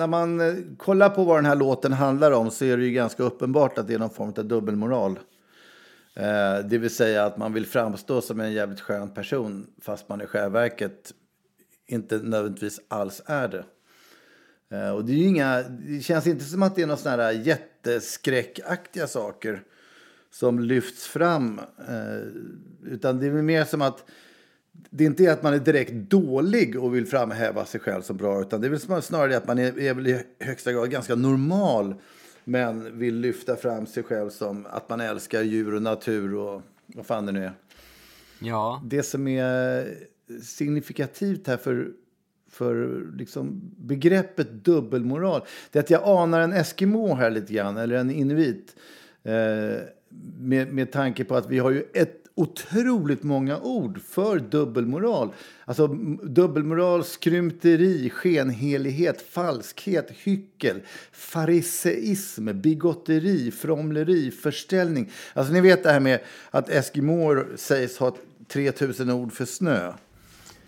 När 0.00 0.06
man 0.06 0.40
eh, 0.40 0.54
kollar 0.76 1.08
på 1.08 1.24
vad 1.24 1.38
den 1.38 1.44
här 1.44 1.56
låten 1.56 1.92
handlar 1.92 2.32
om 2.32 2.50
så 2.50 2.64
är 2.64 2.76
det 2.76 2.84
ju 2.84 2.90
ganska 2.90 3.22
uppenbart 3.22 3.78
att 3.78 3.86
det 3.86 3.94
är 3.94 3.98
någon 3.98 4.10
form 4.10 4.32
av 4.36 4.44
dubbelmoral. 4.44 5.18
Eh, 6.14 6.58
det 6.64 6.78
vill 6.78 6.94
säga 6.94 7.24
att 7.24 7.36
man 7.36 7.52
vill 7.52 7.66
framstå 7.66 8.20
som 8.20 8.40
en 8.40 8.52
jävligt 8.52 8.80
skön 8.80 9.10
person 9.10 9.66
fast 9.82 10.08
man 10.08 10.20
i 10.20 10.26
själva 10.26 10.48
verket 10.48 11.12
inte 11.86 12.18
nödvändigtvis 12.18 12.80
alls 12.88 13.22
är 13.26 13.48
det. 13.48 13.64
Eh, 14.76 14.90
och 14.90 15.04
det, 15.04 15.12
är 15.12 15.16
ju 15.16 15.26
inga, 15.26 15.62
det 15.62 16.00
känns 16.00 16.26
inte 16.26 16.44
som 16.44 16.62
att 16.62 16.76
det 16.76 16.82
är 16.82 16.86
några 16.86 16.96
sådana 16.96 17.22
här 17.22 17.32
jätteskräckaktiga 17.32 19.06
saker 19.06 19.62
som 20.30 20.60
lyfts 20.60 21.06
fram. 21.06 21.60
Eh, 21.88 22.20
utan 22.84 23.18
det 23.18 23.26
är 23.26 23.30
mer 23.30 23.64
som 23.64 23.82
att 23.82 24.04
det 24.90 25.04
är 25.04 25.06
inte 25.08 25.32
att 25.32 25.42
man 25.42 25.54
är 25.54 25.58
direkt 25.58 25.92
dålig 25.92 26.82
och 26.82 26.94
vill 26.94 27.06
framhäva 27.06 27.64
sig 27.64 27.80
själv 27.80 28.02
som 28.02 28.16
bra. 28.16 28.40
Utan 28.40 28.60
det 28.60 28.66
är 28.66 28.88
väl 28.88 29.02
snarare 29.02 29.36
att 29.36 29.46
man 29.46 29.58
är, 29.58 29.78
är 29.78 29.94
väl 29.94 30.06
i 30.06 30.22
högsta 30.38 30.72
grad 30.72 30.90
ganska 30.90 31.14
normal. 31.14 31.94
Men 32.44 32.98
vill 32.98 33.16
lyfta 33.16 33.56
fram 33.56 33.86
sig 33.86 34.02
själv 34.02 34.30
som 34.30 34.66
att 34.66 34.88
man 34.88 35.00
älskar 35.00 35.42
djur 35.42 35.74
och 35.74 35.82
natur 35.82 36.34
och 36.34 36.62
vad 36.86 37.06
fan 37.06 37.26
det 37.26 37.32
nu 37.32 37.44
är. 37.44 37.52
Ja, 38.38 38.82
Det 38.84 39.02
som 39.02 39.28
är 39.28 39.86
signifikativt 40.42 41.46
här 41.46 41.56
för, 41.56 41.92
för 42.50 43.04
liksom 43.16 43.60
begreppet 43.76 44.64
dubbelmoral. 44.64 45.42
Det 45.70 45.78
är 45.78 45.82
att 45.82 45.90
jag 45.90 46.02
anar 46.04 46.40
en 46.40 46.52
eskimo 46.52 47.14
här 47.14 47.30
lite 47.30 47.52
grann, 47.52 47.76
eller 47.76 47.96
en 47.96 48.10
inuit. 48.10 48.76
Eh, 49.22 49.32
med, 50.38 50.72
med 50.72 50.92
tanke 50.92 51.24
på 51.24 51.36
att 51.36 51.50
vi 51.50 51.58
har 51.58 51.70
ju 51.70 51.84
ett 51.94 52.19
otroligt 52.40 53.22
många 53.22 53.60
ord 53.60 54.00
för 54.02 54.38
dubbelmoral. 54.38 55.30
Alltså 55.64 55.86
dubbelmoral, 56.22 57.04
skrymteri, 57.04 58.10
skenhelighet, 58.10 59.22
falskhet, 59.22 60.10
hyckel, 60.10 60.80
fariseism, 61.12 62.60
bigotteri, 62.60 63.50
fromleri, 63.50 64.30
förställning. 64.30 65.10
Alltså 65.34 65.52
ni 65.52 65.60
vet 65.60 65.82
det 65.82 65.92
här 65.92 66.00
med 66.00 66.20
att 66.50 66.68
eskimoer 66.68 67.46
sägs 67.56 67.98
ha 67.98 68.16
3000 68.48 69.10
ord 69.10 69.32
för 69.32 69.44
snö. 69.44 69.92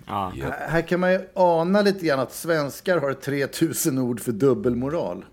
ja. 0.07 0.33
Här- 0.43 0.69
Här 0.69 0.83
kan 0.83 1.01
man 1.01 1.13
ju 1.13 1.21
ana 1.35 1.83
lite 1.83 2.07
grann 2.07 2.21
att 2.21 2.33
svenskar 2.35 2.99
har 2.99 3.13
3000 3.15 3.99
ord 3.99 4.21
för 4.21 4.33
dubbelmoral. 4.33 5.25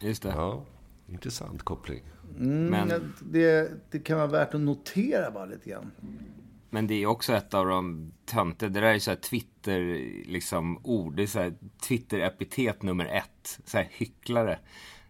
just 0.00 0.22
det. 0.22 0.28
Ja, 0.28 0.62
intressant 1.08 1.62
koppling. 1.62 2.02
Mm, 2.38 2.66
Men- 2.66 3.12
det, 3.20 3.72
det 3.90 3.98
kan 3.98 4.16
vara 4.16 4.26
värt 4.26 4.54
att 4.54 4.60
notera 4.60 5.30
bara 5.30 5.46
lite 5.46 5.70
grann. 5.70 5.90
Men 6.70 6.86
det 6.86 6.94
är 6.94 7.06
också 7.06 7.32
ett 7.32 7.54
av 7.54 7.66
de 7.66 8.12
töntiga, 8.24 8.68
det 8.68 8.80
där 8.80 8.94
är 8.94 8.98
så 8.98 9.10
här 9.10 9.18
Twitter, 9.18 9.80
liksom 10.26 10.80
ord, 10.82 11.16
det 11.16 11.22
är 11.22 11.26
så 11.26 11.38
här 11.38 11.54
Twitter-epitet 11.88 12.82
nummer 12.82 13.04
ett, 13.06 13.60
så 13.64 13.78
här 13.78 13.88
hycklare. 13.90 14.58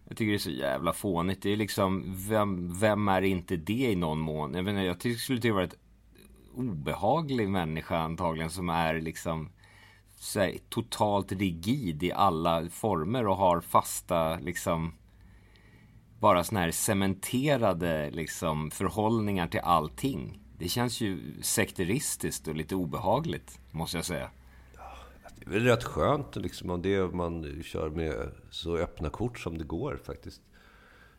Jag 0.07 0.17
tycker 0.17 0.31
det 0.31 0.37
är 0.37 0.39
så 0.39 0.49
jävla 0.49 0.93
fånigt. 0.93 1.41
Det 1.41 1.49
är 1.49 1.55
liksom, 1.55 2.15
vem, 2.29 2.79
vem 2.79 3.07
är 3.07 3.21
inte 3.21 3.55
det 3.55 3.91
i 3.91 3.95
någon 3.95 4.19
mån? 4.19 4.53
Jag 4.53 4.65
menar, 4.65 4.81
jag 4.81 4.99
tycker 4.99 5.13
det 5.15 5.19
skulle 5.19 5.41
tycka 5.41 5.53
vara 5.53 5.63
ett 5.63 5.77
obehaglig 6.55 7.49
människa 7.49 7.97
antagligen 7.97 8.49
som 8.49 8.69
är 8.69 9.01
liksom 9.01 9.49
här, 10.35 10.57
totalt 10.69 11.31
rigid 11.31 12.03
i 12.03 12.11
alla 12.11 12.69
former 12.69 13.27
och 13.27 13.37
har 13.37 13.61
fasta 13.61 14.39
liksom 14.39 14.93
bara 16.19 16.43
såna 16.43 16.59
här 16.59 16.71
cementerade 16.71 18.09
liksom 18.11 18.71
förhållningar 18.71 19.47
till 19.47 19.59
allting. 19.59 20.39
Det 20.59 20.69
känns 20.69 21.01
ju 21.01 21.41
sekteristiskt 21.41 22.47
och 22.47 22.55
lite 22.55 22.75
obehagligt, 22.75 23.59
måste 23.71 23.97
jag 23.97 24.05
säga. 24.05 24.29
Det 25.39 25.45
är 25.45 25.49
väl 25.49 25.63
rätt 25.63 25.83
skönt 25.83 26.35
liksom 26.35 26.69
om 26.69 26.81
det 26.81 27.13
man 27.13 27.63
kör 27.63 27.89
med 27.89 28.31
så 28.49 28.77
öppna 28.77 29.09
kort 29.09 29.39
som 29.39 29.57
det 29.57 29.63
går 29.63 29.99
faktiskt. 30.05 30.41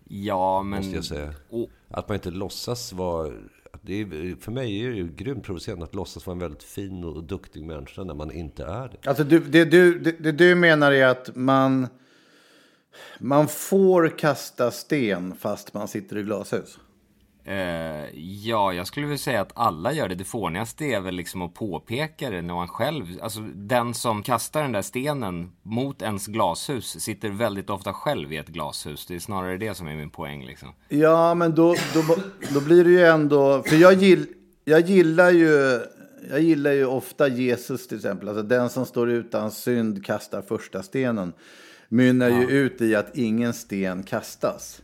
Ja, 0.04 0.62
men... 0.62 0.78
Måste 0.78 0.94
jag 0.94 1.04
säga. 1.04 1.34
Och, 1.50 1.70
Att 1.88 2.08
man 2.08 2.14
inte 2.14 2.30
låtsas 2.30 2.92
vara... 2.92 3.32
Det 3.82 4.00
är, 4.00 4.40
för 4.40 4.52
mig 4.52 4.84
är 4.84 4.90
det 4.90 4.96
ju 4.96 5.12
grymt 5.12 5.44
provocerande 5.44 5.84
att 5.84 5.94
låtsas 5.94 6.26
vara 6.26 6.34
en 6.34 6.38
väldigt 6.38 6.62
fin 6.62 7.04
och 7.04 7.24
duktig 7.24 7.64
människa 7.64 8.04
när 8.04 8.14
man 8.14 8.30
inte 8.30 8.64
är 8.64 8.88
det. 8.88 9.08
Alltså 9.08 9.24
du, 9.24 9.38
det, 9.40 9.64
du, 9.64 9.98
det, 9.98 10.12
det 10.12 10.32
du 10.32 10.54
menar 10.54 10.92
är 10.92 11.06
att 11.06 11.36
man, 11.36 11.88
man 13.18 13.48
får 13.48 14.18
kasta 14.18 14.70
sten 14.70 15.34
fast 15.40 15.74
man 15.74 15.88
sitter 15.88 16.18
i 16.18 16.22
glashus? 16.22 16.78
eh, 17.48 18.18
ja, 18.44 18.72
jag 18.72 18.86
skulle 18.86 19.06
väl 19.06 19.18
säga 19.18 19.40
att 19.40 19.52
alla 19.54 19.92
gör 19.92 20.08
det. 20.08 20.14
Det 20.14 20.24
fånigaste 20.24 20.84
är 20.84 21.00
väl 21.00 21.14
liksom 21.14 21.42
att 21.42 21.54
påpeka 21.54 22.30
det 22.30 22.42
när 22.42 22.54
man 22.54 22.68
själv... 22.68 23.04
Alltså 23.22 23.40
den 23.54 23.94
som 23.94 24.22
kastar 24.22 24.62
den 24.62 24.72
där 24.72 24.82
stenen 24.82 25.50
mot 25.62 26.02
ens 26.02 26.26
glashus 26.26 27.00
sitter 27.00 27.30
väldigt 27.30 27.70
ofta 27.70 27.92
själv 27.92 28.32
i 28.32 28.36
ett 28.36 28.48
glashus. 28.48 29.06
Det 29.06 29.14
är 29.14 29.18
snarare 29.18 29.56
det 29.56 29.74
som 29.74 29.88
är 29.88 29.96
min 29.96 30.10
poäng 30.10 30.46
liksom. 30.46 30.68
Ja, 30.88 31.34
men 31.34 31.54
då, 31.54 31.74
då, 31.94 32.16
då 32.54 32.60
blir 32.60 32.84
det 32.84 32.90
ju 32.90 33.04
ändå... 33.04 33.62
För 33.62 33.76
jag, 33.76 33.94
gill, 33.94 34.26
jag 34.64 34.80
gillar 34.80 35.30
ju... 35.30 35.80
Jag 36.30 36.40
gillar 36.40 36.72
ju 36.72 36.86
ofta 36.86 37.28
Jesus 37.28 37.88
till 37.88 37.96
exempel. 37.96 38.28
Alltså 38.28 38.42
den 38.42 38.70
som 38.70 38.86
står 38.86 39.10
utan 39.10 39.50
synd 39.50 40.04
kastar 40.04 40.42
första 40.42 40.82
stenen. 40.82 41.32
Mynnar 41.88 42.28
ju 42.28 42.46
ut 42.50 42.80
i 42.80 42.94
att 42.94 43.16
ingen 43.16 43.52
sten 43.54 44.02
kastas. 44.02 44.82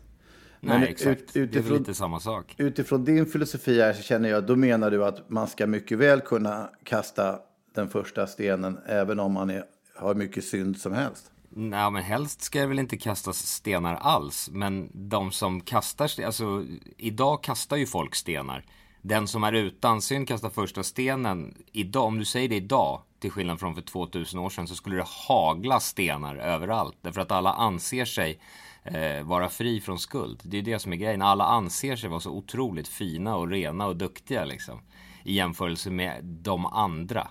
Men 0.60 0.80
Nej, 0.80 0.88
exakt. 0.90 1.20
ut- 1.20 1.32
det 1.32 1.38
är 1.38 1.42
väl 1.46 1.50
utifrån- 1.58 1.78
lite 1.78 1.94
samma 1.94 2.20
sak. 2.20 2.54
Utifrån 2.58 3.04
din 3.04 3.26
filosofi 3.26 3.80
här 3.80 3.92
så 3.92 4.02
känner 4.02 4.28
jag, 4.28 4.46
då 4.46 4.56
menar 4.56 4.90
du 4.90 5.04
att 5.04 5.30
man 5.30 5.48
ska 5.48 5.66
mycket 5.66 5.98
väl 5.98 6.20
kunna 6.20 6.70
kasta 6.84 7.38
den 7.74 7.88
första 7.88 8.26
stenen 8.26 8.78
även 8.86 9.20
om 9.20 9.32
man 9.32 9.50
är, 9.50 9.64
har 9.96 10.14
mycket 10.14 10.44
synd 10.44 10.78
som 10.78 10.92
helst. 10.92 11.30
Nej, 11.48 11.90
men 11.90 12.02
helst 12.02 12.42
ska 12.42 12.60
det 12.60 12.66
väl 12.66 12.78
inte 12.78 12.96
kastas 12.96 13.46
stenar 13.46 13.94
alls. 13.94 14.50
Men 14.52 14.90
de 15.08 15.32
som 15.32 15.60
kastar 15.60 16.10
alltså 16.24 16.64
idag 16.96 17.42
kastar 17.42 17.76
ju 17.76 17.86
folk 17.86 18.14
stenar. 18.14 18.64
Den 19.02 19.28
som 19.28 19.44
är 19.44 19.52
utan 19.52 20.02
synd 20.02 20.28
kastar 20.28 20.50
första 20.50 20.82
stenen. 20.82 21.54
Idag, 21.72 22.04
om 22.04 22.18
du 22.18 22.24
säger 22.24 22.48
det 22.48 22.56
idag, 22.56 23.02
till 23.24 23.32
skillnad 23.32 23.60
från 23.60 23.74
för 23.74 23.82
2000 23.82 24.40
år 24.40 24.50
sedan, 24.50 24.68
så 24.68 24.74
skulle 24.74 24.96
det 24.96 25.06
hagla 25.28 25.80
stenar 25.80 26.36
överallt. 26.36 26.96
Därför 27.02 27.20
att 27.20 27.32
alla 27.32 27.52
anser 27.52 28.04
sig 28.04 28.38
eh, 28.82 29.22
vara 29.22 29.48
fri 29.48 29.80
från 29.80 29.98
skuld. 29.98 30.40
Det 30.42 30.58
är 30.58 30.62
det 30.62 30.78
som 30.78 30.92
är 30.92 30.96
grejen. 30.96 31.22
Alla 31.22 31.44
anser 31.44 31.96
sig 31.96 32.10
vara 32.10 32.20
så 32.20 32.30
otroligt 32.30 32.88
fina 32.88 33.36
och 33.36 33.48
rena 33.48 33.86
och 33.86 33.96
duktiga 33.96 34.44
liksom. 34.44 34.80
I 35.22 35.34
jämförelse 35.34 35.90
med 35.90 36.24
de 36.24 36.66
andra. 36.66 37.28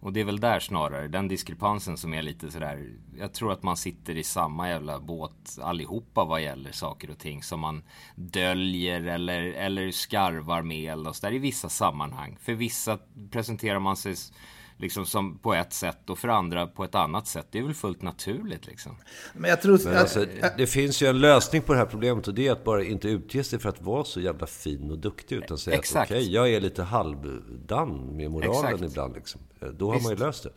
Och 0.00 0.12
det 0.12 0.20
är 0.20 0.24
väl 0.24 0.40
där 0.40 0.60
snarare, 0.60 1.08
den 1.08 1.28
diskrepansen 1.28 1.96
som 1.96 2.14
är 2.14 2.22
lite 2.22 2.50
sådär. 2.50 2.92
Jag 3.18 3.34
tror 3.34 3.52
att 3.52 3.62
man 3.62 3.76
sitter 3.76 4.16
i 4.16 4.24
samma 4.24 4.68
jävla 4.68 5.00
båt 5.00 5.58
allihopa 5.62 6.24
vad 6.24 6.42
gäller 6.42 6.72
saker 6.72 7.10
och 7.10 7.18
ting 7.18 7.42
som 7.42 7.60
man 7.60 7.82
döljer 8.14 9.04
eller, 9.04 9.42
eller 9.42 9.90
skarvar 9.90 10.62
med 10.62 10.92
eller 10.92 11.12
så 11.12 11.26
där 11.26 11.34
i 11.34 11.38
vissa 11.38 11.68
sammanhang. 11.68 12.38
För 12.40 12.54
vissa 12.54 12.98
presenterar 13.30 13.78
man 13.78 13.96
sig 13.96 14.14
liksom 14.76 15.06
som 15.06 15.38
på 15.38 15.54
ett 15.54 15.72
sätt 15.72 16.10
och 16.10 16.18
för 16.18 16.28
andra 16.28 16.66
på 16.66 16.84
ett 16.84 16.94
annat 16.94 17.26
sätt. 17.26 17.46
Det 17.50 17.58
är 17.58 17.62
väl 17.62 17.74
fullt 17.74 18.02
naturligt 18.02 18.66
liksom. 18.66 18.96
Men 19.34 19.50
jag 19.50 19.62
tror... 19.62 19.80
Men 19.84 19.92
att, 19.92 20.00
alltså, 20.00 20.26
det 20.56 20.66
finns 20.66 21.02
ju 21.02 21.06
en 21.06 21.20
lösning 21.20 21.62
på 21.62 21.72
det 21.72 21.78
här 21.78 21.86
problemet 21.86 22.28
och 22.28 22.34
det 22.34 22.48
är 22.48 22.52
att 22.52 22.64
bara 22.64 22.84
inte 22.84 23.08
utge 23.08 23.44
sig 23.44 23.58
för 23.58 23.68
att 23.68 23.82
vara 23.82 24.04
så 24.04 24.20
jävla 24.20 24.46
fin 24.46 24.90
och 24.90 24.98
duktig. 24.98 25.36
Utan 25.36 25.58
säga 25.58 25.76
Exakt. 25.76 26.10
att 26.10 26.16
okej, 26.16 26.32
jag 26.32 26.50
är 26.50 26.60
lite 26.60 26.82
halvdan 26.82 28.16
med 28.16 28.30
moralen 28.30 28.74
Exakt. 28.74 28.82
ibland. 28.82 29.14
Liksom. 29.14 29.40
Då 29.72 29.92
har 29.92 30.00
man 30.00 30.12
ju 30.12 30.18
löst 30.18 30.42
det. 30.42 30.50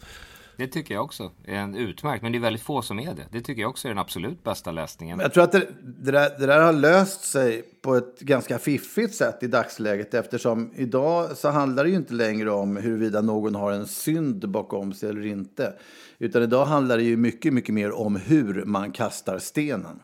Det 0.58 0.68
tycker 0.68 0.94
jag 0.94 1.04
också 1.04 1.32
är 1.46 1.56
en 1.56 1.76
utmärkt, 1.76 2.24
men 2.24 2.32
det 2.32 2.38
är 2.38 2.40
väldigt 2.40 2.62
få 2.62 2.82
som 2.82 3.00
är 3.00 3.14
det. 3.14 3.26
Det 3.32 3.42
tycker 3.42 3.62
jag 3.62 3.70
också 3.70 3.88
är 3.88 3.90
den 3.90 3.98
absolut 3.98 4.44
bästa 4.44 4.72
läsningen. 4.72 5.20
jag 5.20 5.34
tror 5.34 5.44
att 5.44 5.52
det, 5.52 5.68
det, 5.82 6.12
där, 6.12 6.40
det 6.40 6.46
där 6.46 6.60
har 6.60 6.74
löst 6.74 7.24
sig 7.24 7.64
på 7.82 7.96
ett 7.96 8.20
ganska 8.20 8.60
fiffigt 8.60 9.16
sätt 9.16 9.44
i 9.44 9.48
dagsläget 9.48 10.14
eftersom 10.14 10.72
idag 10.76 11.38
så 11.38 11.50
handlar 11.50 11.84
det 11.84 11.90
ju 11.90 11.96
inte 11.96 12.14
längre 12.14 12.52
om 12.52 12.78
huruvida 12.78 13.22
någon 13.22 13.56
har 13.56 13.72
en 13.72 13.88
synd 13.88 14.50
bakom 14.50 14.94
sig 14.94 15.10
eller 15.10 15.26
inte. 15.26 15.74
Utan 16.20 16.44
idag 16.44 16.66
handlar 16.66 16.98
det 16.98 17.04
ju 17.04 17.18
mycket, 17.18 17.54
mycket 17.54 17.76
mer 17.76 17.92
om 17.92 18.16
hur 18.16 18.66
man 18.66 18.92
kastar 18.92 19.40
stenen. 19.40 20.00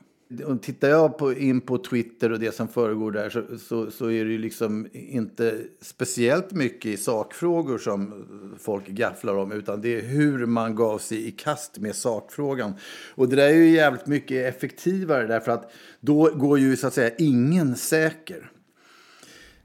Och 0.45 0.61
tittar 0.61 0.89
jag 0.89 1.17
på, 1.17 1.33
in 1.33 1.61
på 1.61 1.77
Twitter 1.77 2.31
och 2.31 2.39
det 2.39 2.55
som 2.55 2.67
föregår 2.67 3.11
där 3.11 3.29
så, 3.29 3.43
så, 3.59 3.91
så 3.91 4.11
är 4.11 4.25
det 4.25 4.31
ju 4.31 4.37
liksom 4.37 4.87
inte 4.93 5.57
speciellt 5.81 6.51
mycket 6.51 6.85
i 6.85 6.97
sakfrågor 6.97 7.77
som 7.77 8.25
folk 8.59 8.87
gafflar 8.87 9.35
om 9.35 9.51
utan 9.51 9.81
det 9.81 9.97
är 9.97 10.01
hur 10.01 10.45
man 10.45 10.75
gav 10.75 10.97
sig 10.97 11.27
i 11.27 11.31
kast 11.31 11.79
med 11.79 11.95
sakfrågan. 11.95 12.73
Och 13.15 13.29
det 13.29 13.35
där 13.35 13.49
är 13.49 13.53
ju 13.53 13.69
jävligt 13.69 14.07
mycket 14.07 14.55
effektivare 14.55 15.27
därför 15.27 15.51
att 15.51 15.71
då 15.99 16.31
går 16.35 16.59
ju 16.59 16.77
så 16.77 16.87
att 16.87 16.93
säga 16.93 17.15
ingen 17.17 17.75
säker. 17.75 18.50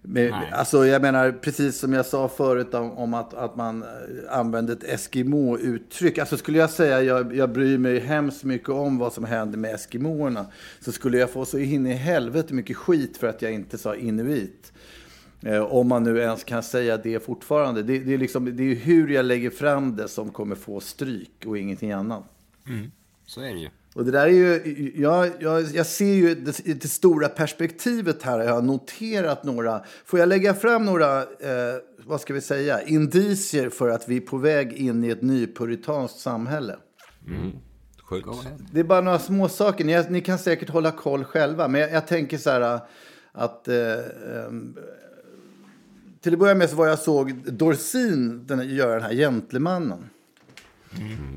Men, 0.09 0.35
alltså 0.53 0.87
jag 0.87 1.03
menar, 1.03 1.33
precis 1.33 1.79
som 1.79 1.93
jag 1.93 2.07
sa 2.07 2.29
förut 2.29 2.75
om, 2.75 2.91
om 2.91 3.15
att, 3.15 3.35
att 3.35 3.57
man 3.57 3.83
eh, 3.83 3.89
använder 4.39 4.73
ett 4.73 4.85
Eskimo-uttryck. 4.85 6.19
Alltså 6.19 6.37
skulle 6.37 6.59
jag 6.59 6.71
säga 6.71 7.03
jag, 7.03 7.37
jag 7.37 7.51
bryr 7.51 7.79
mig 7.79 7.99
hemskt 7.99 8.45
mycket 8.45 8.69
om 8.69 8.99
vad 8.99 9.13
som 9.13 9.25
händer 9.25 9.59
med 9.59 9.75
Eskimoerna. 9.75 10.47
Så 10.81 10.93
skulle 10.93 11.19
jag 11.19 11.31
få 11.31 11.45
så 11.45 11.59
in 11.59 11.87
i 11.87 11.93
helvete 11.93 12.55
mycket 12.55 12.77
skit 12.77 13.17
för 13.17 13.27
att 13.27 13.43
jag 13.43 13.53
inte 13.53 13.79
sa 13.79 13.95
inuit. 13.95 14.73
Eh, 15.43 15.63
om 15.63 15.89
man 15.89 16.03
nu 16.03 16.19
ens 16.19 16.45
kan 16.45 16.63
säga 16.63 16.97
det 16.97 17.25
fortfarande. 17.25 17.83
Det, 17.83 17.99
det, 17.99 18.15
är 18.15 18.19
liksom, 18.19 18.57
det 18.57 18.63
är 18.63 18.75
hur 18.75 19.09
jag 19.09 19.25
lägger 19.25 19.51
fram 19.51 19.97
det 19.97 20.09
som 20.09 20.31
kommer 20.31 20.57
få 20.57 20.81
stryk 20.81 21.45
och 21.47 21.59
ingenting 21.59 21.93
annat. 21.93 22.25
Så 23.27 23.41
är 23.41 23.55
det 23.55 23.61
ju. 23.61 23.69
Och 23.97 24.05
det 24.05 24.11
där 24.11 24.27
är 24.27 24.31
ju, 24.31 24.93
jag, 24.97 25.31
jag, 25.39 25.63
jag 25.63 25.87
ser 25.87 26.15
ju 26.15 26.35
det, 26.35 26.81
det 26.81 26.89
stora 26.89 27.29
perspektivet 27.29 28.23
här. 28.23 28.41
Jag 28.41 28.55
har 28.55 28.63
noterat 28.63 29.45
några, 29.45 29.85
får 30.05 30.19
jag 30.19 30.29
lägga 30.29 30.55
fram 30.55 30.85
några, 30.85 31.19
eh, 31.23 31.77
vad 32.05 32.21
ska 32.21 32.35
vi 32.35 32.41
säga, 32.41 32.83
indicier 32.83 33.69
för 33.69 33.89
att 33.89 34.09
vi 34.09 34.17
är 34.17 34.21
på 34.21 34.37
väg 34.37 34.73
in 34.73 35.05
i 35.05 35.09
ett 35.09 35.23
nypuritanskt 35.23 36.19
samhälle. 36.19 36.77
Sjukt. 38.09 38.27
Go 38.27 38.33
ahead. 38.33 38.59
Det 38.73 38.81
är 38.81 38.85
bara 38.85 39.01
några 39.01 39.19
små 39.19 39.49
saker. 39.49 39.85
Ni, 39.85 40.05
ni 40.11 40.21
kan 40.21 40.39
säkert 40.39 40.71
hålla 40.71 40.91
koll 40.91 41.25
själva. 41.25 41.69
Men 41.69 41.81
jag, 41.81 41.93
jag 41.93 42.07
tänker 42.07 42.39
så 42.39 42.51
här 42.51 42.81
att... 43.33 43.69
Eh, 43.69 43.77
ehm, 43.77 44.77
till 46.21 46.33
att 46.33 46.39
börja 46.39 46.55
med 46.55 46.71
så 46.71 46.77
var 46.77 46.87
jag 46.87 46.99
såg 46.99 47.53
Dorsin 47.53 48.47
den, 48.47 48.69
göra 48.69 48.93
den 48.93 49.03
här 49.03 49.15
Gentlemannen. 49.15 50.11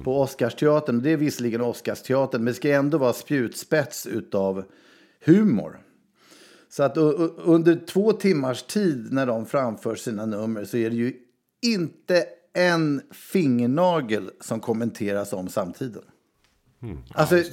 På 0.04 0.22
Oscarsteatern. 0.22 1.02
Det 1.02 1.10
är 1.10 1.18
visserligen 1.18 1.62
Oscarsteatern, 1.62 2.44
men 2.44 2.54
det 2.54 2.58
ska 2.58 2.70
ändå 2.74 2.98
vara 2.98 3.14
spjutspets 3.14 4.08
utav 4.08 4.64
humor. 5.26 5.80
Så 6.70 6.84
att 6.84 6.98
under 6.98 7.86
två 7.86 8.14
timmars 8.14 8.64
tid 8.64 9.08
när 9.12 9.26
de 9.26 9.46
framför 9.46 9.96
sina 9.96 10.26
nummer 10.26 10.66
så 10.66 10.78
är 10.78 10.90
det 10.90 10.96
ju 10.96 11.14
inte 11.62 12.26
en 12.54 13.02
fingernagel 13.12 14.32
som 14.42 14.60
kommenteras 14.60 15.34
om 15.34 15.48
samtiden. 15.48 16.04
Alltså, 17.14 17.44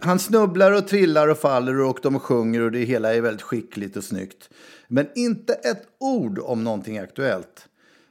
han 0.00 0.18
snubblar 0.18 0.72
och 0.72 0.88
trillar 0.88 1.28
och 1.28 1.38
faller 1.38 1.80
och 1.80 1.98
de 2.02 2.20
sjunger 2.20 2.60
och 2.60 2.72
det 2.72 2.84
hela 2.84 3.14
är 3.14 3.20
väldigt 3.20 3.42
skickligt 3.42 3.96
och 3.96 4.04
snyggt. 4.04 4.50
Men 4.88 5.08
inte 5.14 5.52
ett 5.52 5.82
ord 5.98 6.38
om 6.38 6.64
någonting 6.64 6.98
aktuellt. 6.98 7.68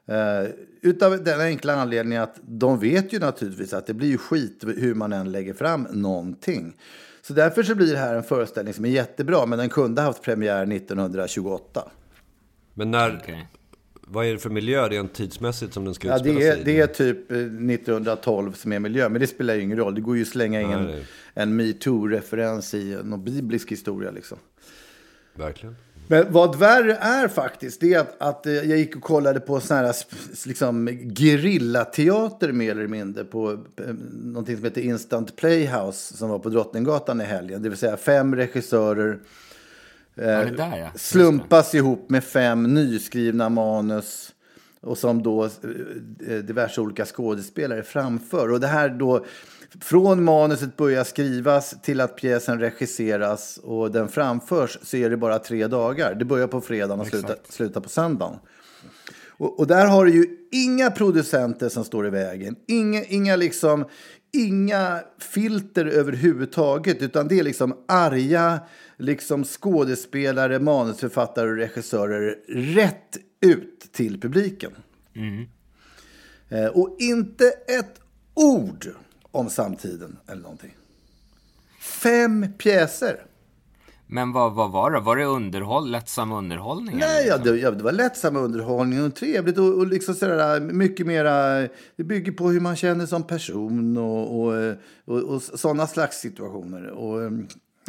Uh, 0.10 0.50
utav 0.82 1.24
den 1.24 1.42
enkla 1.42 1.74
anledningen 1.74 2.24
att 2.24 2.40
de 2.42 2.80
vet 2.80 3.14
ju 3.14 3.20
naturligtvis 3.20 3.74
att 3.74 3.88
det 3.88 3.94
blir 3.94 4.08
ju 4.08 4.18
skit 4.18 4.64
hur 4.78 4.94
man 4.94 5.14
än 5.14 5.32
lägger 5.32 5.54
fram 5.54 5.88
någonting. 5.92 6.78
Så 7.22 7.34
därför 7.34 7.64
så 7.64 7.76
blir 7.76 7.92
det 7.92 7.98
här 7.98 8.16
en 8.16 8.24
föreställning 8.24 8.74
som 8.74 8.86
är 8.86 8.90
jättebra, 8.90 9.46
men 9.46 9.60
den 9.60 9.70
kunde 9.70 10.02
haft 10.02 10.24
premiär 10.24 10.74
1928. 10.76 11.92
Men 12.74 12.92
när... 12.92 13.20
Okej. 13.24 13.48
Vad 14.08 14.26
är 14.26 14.32
det 14.32 14.40
för 14.40 14.50
miljö 14.50 14.90
rent 14.90 15.14
tidsmässigt 15.14 15.74
som 15.74 15.86
den 15.86 15.94
ska 15.94 16.08
Ja, 16.08 16.16
utspela 16.16 16.40
det, 16.40 16.42
sig 16.42 16.52
är, 16.52 16.58
i? 16.58 16.64
det 16.64 16.80
är 16.80 16.88
typ 16.88 17.32
eh, 17.32 17.38
1912 17.38 18.54
som 18.54 18.72
är 18.72 18.80
miljö, 18.80 19.10
men 19.10 19.22
det 19.22 19.28
spelar 19.28 19.56
ju 19.56 19.62
ingen 19.62 19.78
roll. 19.78 19.96
Det 19.96 20.02
går 20.02 20.16
ju 20.16 20.22
att 20.22 20.28
slänga 20.28 20.62
in 20.62 20.68
Nej, 20.68 20.78
en, 20.78 20.86
nej. 20.86 21.06
en 21.34 21.62
metoo-referens 21.62 22.76
i 22.78 22.98
någon 23.04 23.24
biblisk 23.24 23.72
historia. 23.72 24.12
Liksom. 24.12 24.38
Verkligen. 25.34 25.76
Men 26.08 26.32
vad 26.32 26.56
värre 26.56 26.96
är 26.96 27.28
faktiskt, 27.28 27.82
det 27.82 27.94
är 27.94 28.00
att, 28.00 28.16
att 28.22 28.46
eh, 28.46 28.54
jag 28.54 28.78
gick 28.78 28.96
och 28.96 29.02
kollade 29.02 29.40
på 29.40 29.60
sån 29.60 29.78
här 29.78 29.96
liksom, 30.48 30.88
gerillateater 31.16 32.52
mer 32.52 32.72
eller 32.72 32.88
mindre 32.88 33.24
på 33.24 33.52
eh, 33.52 33.94
någonting 34.24 34.56
som 34.56 34.66
heter 34.66 34.82
Instant 34.82 35.36
Playhouse 35.36 36.18
som 36.18 36.30
var 36.30 36.40
på 36.40 36.50
Drottninggatan 36.50 37.22
i 37.22 37.24
helgen. 37.24 37.62
Det 37.62 37.70
vill 37.70 37.78
säga 37.78 37.98
fem 37.98 38.36
regissörer 38.36 39.20
Ja, 40.18 40.24
det 40.24 40.52
där 40.58 40.78
ja. 40.78 40.90
Slumpas 40.96 41.76
ihop 41.76 42.10
med 42.10 42.24
fem 42.24 42.64
nyskrivna 42.74 43.50
manus. 43.50 44.32
och 44.82 44.98
som 44.98 45.24
då 45.24 45.46
eh, 45.46 46.36
diverse 46.44 46.82
olika 46.82 47.06
skådespelare 47.06 47.84
framför. 47.84 48.52
Och 48.52 48.60
det 48.60 48.68
här 48.68 48.90
då, 48.90 49.26
från 49.82 50.24
manuset 50.24 50.78
börjar 50.78 51.04
skrivas 51.04 51.82
till 51.82 52.02
att 52.02 52.16
pjäsen 52.16 52.60
regisseras 52.60 53.60
och 53.64 53.92
den 53.92 54.08
framförs 54.08 54.78
så 54.82 54.98
är 54.98 55.10
det 55.10 55.18
bara 55.18 55.40
tre 55.40 55.68
dagar. 55.68 56.16
Det 56.16 56.26
börjar 56.26 56.48
på 56.48 56.62
fredagen 56.62 57.00
och 57.00 57.08
slutar, 57.08 57.38
slutar 57.50 57.82
på 57.82 57.90
söndagen. 57.90 58.40
Och, 59.38 59.60
och 59.60 59.68
där 59.68 59.86
har 59.86 60.06
du 60.06 60.12
ju 60.12 60.38
inga 60.52 60.92
producenter 60.92 61.70
som 61.70 61.84
står 61.84 62.08
i 62.08 62.10
vägen. 62.10 62.56
Inga, 62.68 63.04
inga, 63.04 63.36
liksom, 63.36 63.86
inga 64.34 65.00
filter 65.20 65.86
överhuvudtaget. 65.86 67.02
Utan 67.02 67.28
det 67.28 67.40
är 67.40 67.44
liksom 67.44 67.76
arga 67.88 68.60
liksom 68.98 69.44
skådespelare, 69.44 70.60
manusförfattare 70.60 71.50
och 71.50 71.58
regissörer 71.58 72.38
rätt 72.76 73.18
ut 73.42 73.80
till 73.92 74.22
publiken. 74.22 74.72
Eh, 76.50 76.66
och 76.66 76.96
inte 77.00 77.46
ett 77.68 78.00
ord 78.34 78.88
om 79.36 79.50
samtiden 79.50 80.18
eller 80.28 80.42
någonting. 80.42 80.76
Fem 81.82 82.54
pjäser. 82.58 83.26
Men 84.08 84.32
vad, 84.32 84.54
vad 84.54 84.72
var 84.72 84.92
det? 84.92 85.00
Var 85.00 85.16
det 85.16 85.26
underhåll, 85.26 85.92
lättsam 85.92 86.32
underhållning? 86.32 86.98
Nej, 86.98 87.20
eller 87.20 87.30
ja, 87.30 87.36
liksom? 87.36 87.54
det, 87.54 87.62
ja, 87.62 87.72
det 87.72 87.84
var 87.84 87.92
lättsam 87.92 88.36
underhållning 88.36 89.04
och 89.04 89.16
trevligt 89.16 89.58
och, 89.58 89.78
och 89.78 89.88
liksom 89.88 90.16
sådär, 90.16 90.60
mycket 90.60 91.08
mera, 91.08 91.68
det 91.96 92.04
bygger 92.04 92.32
på 92.32 92.50
hur 92.50 92.60
man 92.60 92.76
känner 92.76 93.06
som 93.06 93.24
person 93.24 93.98
och, 93.98 94.40
och, 94.40 94.76
och, 95.06 95.24
och 95.24 95.42
sådana 95.42 95.88
slags 95.88 96.18
situationer. 96.18 96.88
Och, 96.88 97.32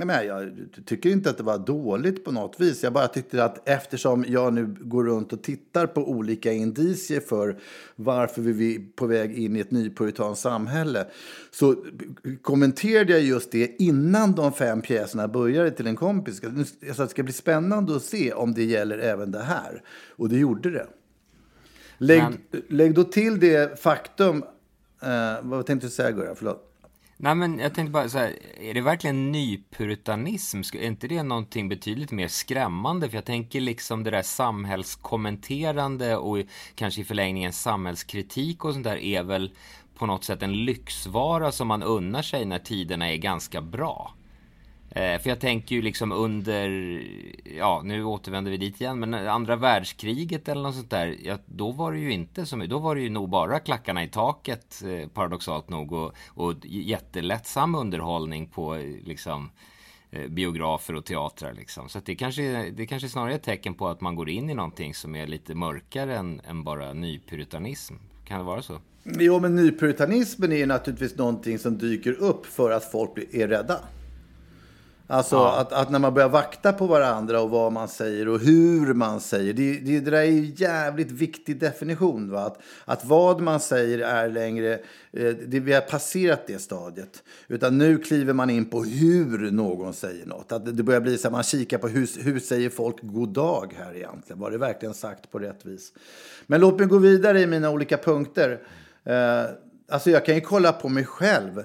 ehm, 0.02 0.08
jag, 0.08 0.50
tycker 0.86 1.10
inte 1.10 1.30
att 1.30 1.36
det 1.36 1.42
var 1.42 1.58
dåligt 1.58 2.24
på 2.24 2.32
något 2.32 2.60
vis. 2.60 2.82
Jag 2.82 2.92
bara 2.92 3.08
tyckte 3.08 3.44
att 3.44 3.68
eftersom 3.68 4.24
jag 4.28 4.52
nu 4.52 4.76
går 4.80 5.04
runt 5.04 5.32
och 5.32 5.42
tittar 5.42 5.86
på 5.86 6.10
olika 6.10 6.52
indicier 6.52 7.20
för 7.20 7.58
varför 7.96 8.42
vi 8.42 8.74
är 8.74 8.80
på 8.96 9.06
väg 9.06 9.38
in 9.38 9.56
i 9.56 9.60
ett 9.60 9.70
nypuritanskt 9.70 10.42
samhälle 10.42 11.06
så 11.50 11.76
kommenterade 12.42 13.12
jag 13.12 13.22
just 13.22 13.50
det 13.50 13.82
innan 13.82 14.32
de 14.32 14.52
fem 14.52 14.82
pjäserna 14.82 15.28
började 15.28 15.70
till 15.70 15.86
en 15.86 15.96
kompis. 15.96 16.42
Att 16.44 16.98
det 16.98 17.08
ska 17.08 17.22
bli 17.22 17.32
spännande 17.32 17.96
att 17.96 18.02
se 18.02 18.32
om 18.32 18.54
det 18.54 18.64
gäller 18.64 18.98
även 18.98 19.30
det 19.30 19.42
här. 19.42 19.82
Och 20.10 20.28
det 20.28 20.38
gjorde 20.38 20.70
det. 20.70 20.86
Lägg, 21.98 22.22
Men- 22.22 22.62
lägg 22.68 22.94
då 22.94 23.04
till 23.04 23.40
det 23.40 23.80
faktum... 23.80 24.44
Eh, 25.02 25.34
vad 25.42 25.66
tänkte 25.66 25.86
du 25.86 25.90
säga, 25.90 26.10
Gurra? 26.10 26.34
Förlåt. 26.34 26.72
Nej 27.18 27.34
men 27.34 27.58
jag 27.58 27.74
tänkte 27.74 27.92
bara 27.92 28.08
så 28.08 28.18
här, 28.18 28.36
är 28.60 28.74
det 28.74 28.80
verkligen 28.80 29.32
nypuritanism? 29.32 30.60
Är 30.74 30.86
inte 30.86 31.08
det 31.08 31.22
någonting 31.22 31.68
betydligt 31.68 32.10
mer 32.10 32.28
skrämmande? 32.28 33.08
För 33.08 33.16
jag 33.16 33.24
tänker 33.24 33.60
liksom 33.60 34.04
det 34.04 34.10
där 34.10 34.22
samhällskommenterande 34.22 36.16
och 36.16 36.38
kanske 36.74 37.00
i 37.00 37.04
förlängningen 37.04 37.52
samhällskritik 37.52 38.64
och 38.64 38.72
sånt 38.72 38.84
där 38.84 38.96
är 38.96 39.22
väl 39.22 39.50
på 39.94 40.06
något 40.06 40.24
sätt 40.24 40.42
en 40.42 40.64
lyxvara 40.64 41.52
som 41.52 41.68
man 41.68 41.82
unnar 41.82 42.22
sig 42.22 42.44
när 42.44 42.58
tiderna 42.58 43.10
är 43.12 43.16
ganska 43.16 43.60
bra. 43.60 44.14
Eh, 44.96 45.18
för 45.18 45.28
jag 45.28 45.40
tänker 45.40 45.76
ju 45.76 45.82
liksom 45.82 46.12
under, 46.12 46.68
ja 47.56 47.82
nu 47.84 48.04
återvänder 48.04 48.50
vi 48.50 48.56
dit 48.56 48.80
igen, 48.80 49.00
men 49.00 49.14
andra 49.14 49.56
världskriget 49.56 50.48
eller 50.48 50.62
något 50.62 50.74
sånt 50.74 50.90
där, 50.90 51.16
ja, 51.22 51.38
då 51.46 51.70
var 51.70 51.92
det 51.92 51.98
ju 51.98 52.12
inte 52.12 52.46
som, 52.46 52.68
då 52.68 52.78
var 52.78 52.94
det 52.94 53.00
ju 53.00 53.10
nog 53.10 53.28
bara 53.28 53.58
klackarna 53.58 54.04
i 54.04 54.08
taket, 54.08 54.82
eh, 54.86 55.08
paradoxalt 55.08 55.68
nog, 55.68 55.92
och, 55.92 56.12
och 56.28 56.54
jättelättsam 56.64 57.74
underhållning 57.74 58.46
på 58.46 58.74
eh, 58.74 58.80
liksom 59.04 59.50
biografer 60.28 60.94
och 60.94 61.04
teatrar 61.04 61.52
liksom. 61.52 61.88
Så 61.88 61.98
att 61.98 62.06
det 62.06 62.14
kanske, 62.14 62.70
det 62.70 62.86
kanske 62.86 63.08
snarare 63.08 63.32
är 63.32 63.36
ett 63.36 63.42
tecken 63.42 63.74
på 63.74 63.88
att 63.88 64.00
man 64.00 64.14
går 64.16 64.28
in 64.28 64.50
i 64.50 64.54
någonting 64.54 64.94
som 64.94 65.14
är 65.14 65.26
lite 65.26 65.54
mörkare 65.54 66.16
än, 66.16 66.40
än 66.48 66.64
bara 66.64 66.92
nypuritanism. 66.92 67.94
Kan 68.24 68.38
det 68.38 68.44
vara 68.44 68.62
så? 68.62 68.78
Jo, 69.04 69.40
men 69.40 69.56
nypuritanismen 69.56 70.52
är 70.52 70.56
ju 70.56 70.66
naturligtvis 70.66 71.16
någonting 71.16 71.58
som 71.58 71.78
dyker 71.78 72.12
upp 72.12 72.46
för 72.46 72.70
att 72.70 72.92
folk 72.92 73.10
är 73.32 73.48
rädda. 73.48 73.80
Alltså 75.08 75.38
att, 75.44 75.72
att 75.72 75.90
när 75.90 75.98
man 75.98 76.14
börjar 76.14 76.28
vakta 76.28 76.72
på 76.72 76.86
varandra 76.86 77.40
och 77.40 77.50
vad 77.50 77.72
man 77.72 77.88
säger 77.88 78.28
och 78.28 78.40
hur 78.40 78.94
man 78.94 79.20
säger. 79.20 79.52
Det, 79.52 79.72
det, 79.72 80.00
det 80.00 80.10
där 80.10 80.18
är 80.18 80.24
ju 80.24 80.52
jävligt 80.56 81.10
viktig 81.10 81.60
definition. 81.60 82.30
Va? 82.30 82.44
Att, 82.44 82.58
att 82.84 83.04
vad 83.04 83.40
man 83.40 83.60
säger 83.60 83.98
är 83.98 84.28
längre, 84.28 84.72
eh, 85.12 85.34
det, 85.46 85.60
vi 85.60 85.72
har 85.72 85.80
passerat 85.80 86.46
det 86.46 86.58
stadiet. 86.58 87.22
Utan 87.48 87.78
nu 87.78 87.98
kliver 87.98 88.32
man 88.32 88.50
in 88.50 88.64
på 88.64 88.84
hur 88.84 89.50
någon 89.50 89.92
säger 89.92 90.26
något. 90.26 90.52
Att 90.52 90.76
det 90.76 90.82
börjar 90.82 91.00
bli 91.00 91.18
så 91.18 91.28
att 91.28 91.32
man 91.32 91.42
kikar 91.42 91.78
på 91.78 91.88
hur, 91.88 92.22
hur 92.22 92.40
säger 92.40 92.70
folk 92.70 92.96
god 93.00 93.28
dag 93.28 93.74
här 93.78 93.96
egentligen. 93.96 94.40
Var 94.40 94.50
det 94.50 94.58
verkligen 94.58 94.94
sagt 94.94 95.30
på 95.30 95.38
rätt 95.38 95.66
vis? 95.66 95.92
Men 96.46 96.60
låt 96.60 96.78
mig 96.78 96.88
gå 96.88 96.98
vidare 96.98 97.40
i 97.40 97.46
mina 97.46 97.70
olika 97.70 97.96
punkter. 97.96 98.60
Eh, 99.04 99.42
alltså 99.88 100.10
jag 100.10 100.24
kan 100.24 100.34
ju 100.34 100.40
kolla 100.40 100.72
på 100.72 100.88
mig 100.88 101.04
själv. 101.04 101.64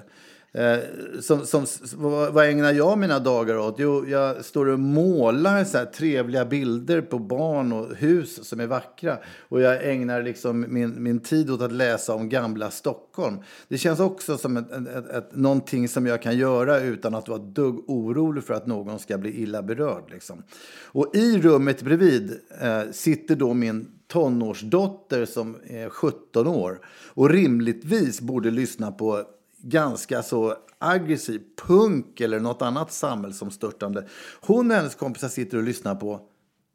Eh, 0.54 0.78
som, 1.20 1.46
som, 1.46 1.66
vad, 1.94 2.32
vad 2.32 2.48
ägnar 2.48 2.72
jag 2.72 2.98
mina 2.98 3.18
dagar 3.18 3.58
åt? 3.58 3.74
Jo, 3.78 4.06
jag 4.06 4.44
står 4.44 4.66
och 4.66 4.78
målar 4.78 5.64
så 5.64 5.78
här 5.78 5.84
trevliga 5.84 6.44
bilder 6.44 7.00
på 7.00 7.18
barn 7.18 7.72
och 7.72 7.96
hus 7.96 8.48
som 8.48 8.60
är 8.60 8.66
vackra. 8.66 9.18
Och 9.48 9.60
jag 9.60 9.90
ägnar 9.90 10.22
liksom 10.22 10.66
min, 10.68 11.02
min 11.02 11.20
tid 11.20 11.50
åt 11.50 11.62
att 11.62 11.72
läsa 11.72 12.14
om 12.14 12.28
gamla 12.28 12.70
Stockholm. 12.70 13.36
Det 13.68 13.78
känns 13.78 14.00
också 14.00 14.38
som 14.38 14.56
ett, 14.56 14.72
ett, 14.72 14.88
ett, 14.88 15.10
ett, 15.10 15.36
någonting 15.36 15.88
som 15.88 16.06
jag 16.06 16.22
kan 16.22 16.36
göra 16.36 16.80
utan 16.80 17.14
att 17.14 17.28
vara 17.28 17.38
dugg 17.38 17.90
orolig 17.90 18.44
för 18.44 18.54
att 18.54 18.66
någon 18.66 18.98
ska 18.98 19.18
bli 19.18 19.42
illa 19.42 19.62
berörd. 19.62 20.10
Liksom. 20.10 20.42
Och 20.84 21.16
i 21.16 21.38
rummet 21.38 21.82
bredvid 21.82 22.38
eh, 22.60 22.82
sitter 22.92 23.36
då 23.36 23.54
min 23.54 23.88
tonårsdotter 24.08 25.24
som 25.24 25.56
är 25.66 25.88
17 25.88 26.46
år 26.46 26.80
och 27.14 27.30
rimligtvis 27.30 28.20
borde 28.20 28.50
lyssna 28.50 28.92
på 28.92 29.24
ganska 29.62 30.22
så 30.22 30.56
aggressiv 30.78 31.42
punk 31.66 32.20
eller 32.20 32.40
något 32.40 32.62
annat 32.62 32.92
samhällsomstörtande. 32.92 34.08
Hon 34.40 34.70
och 34.70 34.76
hennes 34.76 34.94
kompisar 34.94 35.28
sitter 35.28 35.56
och 35.56 35.62
lyssnar 35.62 35.94
på 35.94 36.20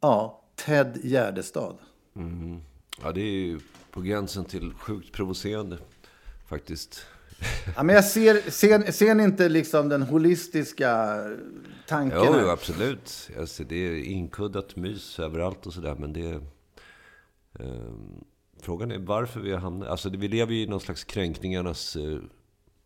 ja, 0.01 0.43
Ted 0.55 0.99
Gärdestad. 1.03 1.75
Ja, 3.03 3.11
det 3.11 3.21
är 3.21 3.31
ju 3.31 3.59
på 3.91 4.01
gränsen 4.01 4.45
till 4.45 4.73
sjukt 4.73 5.11
provocerande 5.11 5.77
faktiskt. 6.49 7.05
Ja, 7.75 7.83
men 7.83 7.95
jag 7.95 8.05
ser, 8.05 8.51
ser, 8.51 8.91
ser 8.91 9.15
ni 9.15 9.23
inte 9.23 9.49
liksom 9.49 9.89
den 9.89 10.01
holistiska 10.01 11.17
tanken? 11.87 12.19
Jo, 12.25 12.35
jo, 12.41 12.49
absolut. 12.49 13.29
Alltså, 13.39 13.63
det 13.63 13.75
är 13.75 14.03
inkuddat 14.03 14.75
mys 14.75 15.19
överallt 15.19 15.65
och 15.65 15.73
sådär. 15.73 15.95
Men 15.99 16.13
det... 16.13 16.41
ehm, 17.59 18.23
frågan 18.61 18.91
är 18.91 18.99
varför 18.99 19.39
vi 19.39 19.51
har 19.51 19.59
hamnat... 19.59 19.89
Alltså, 19.89 20.09
vi 20.09 20.27
lever 20.27 20.53
ju 20.53 20.61
i 20.61 20.67
någon 20.67 20.79
slags 20.79 21.03
kränkningarnas 21.03 21.95
eh, 21.95 22.19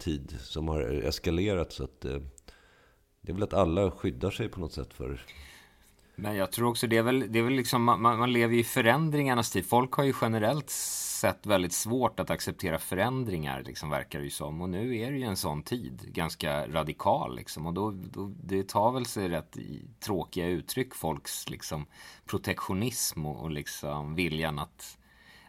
tid 0.02 0.38
som 0.40 0.68
har 0.68 0.82
eskalerat. 0.82 1.72
Så 1.72 1.84
att... 1.84 2.06
Eh, 2.06 2.20
det 3.22 3.32
är 3.32 3.34
väl 3.34 3.44
att 3.44 3.54
alla 3.54 3.92
skyddar 3.92 4.32
sig 4.32 4.50
på 4.50 4.60
något 4.60 4.74
sätt 4.74 4.94
för... 4.94 5.22
Men 6.16 6.36
jag 6.36 6.52
tror 6.52 6.70
också 6.70 6.88
det 6.88 6.98
är 6.98 7.04
väl, 7.04 7.32
det 7.32 7.40
är 7.40 7.44
väl 7.44 7.54
liksom, 7.54 7.84
man, 7.84 8.02
man 8.02 8.34
lever 8.34 8.54
ju 8.54 8.60
i 8.60 8.64
förändringarnas 8.64 9.52
tid. 9.52 9.66
Folk 9.66 9.94
har 9.94 10.04
ju 10.04 10.14
generellt 10.22 10.70
sett 10.70 11.46
väldigt 11.46 11.74
svårt 11.74 12.20
att 12.20 12.30
acceptera 12.30 12.80
förändringar, 12.80 13.64
liksom, 13.64 13.90
verkar 13.90 14.20
det 14.20 14.26
ju 14.26 14.32
som. 14.32 14.62
Och 14.62 14.70
nu 14.70 14.98
är 14.98 15.12
det 15.12 15.18
ju 15.18 15.24
en 15.24 15.38
sån 15.38 15.64
tid, 15.64 16.02
ganska 16.14 16.68
radikal 16.68 17.36
liksom. 17.36 17.66
Och 17.66 17.74
då, 17.74 17.92
då 17.92 18.34
det 18.44 18.68
tar 18.68 18.92
väl 18.92 19.06
sig 19.06 19.30
rätt 19.30 19.58
tråkiga 20.00 20.48
uttryck, 20.48 20.96
folks 20.96 21.50
liksom 21.50 21.86
protektionism 22.26 23.26
och, 23.26 23.42
och 23.42 23.52
liksom 23.52 24.16
viljan 24.16 24.60
att 24.60 24.98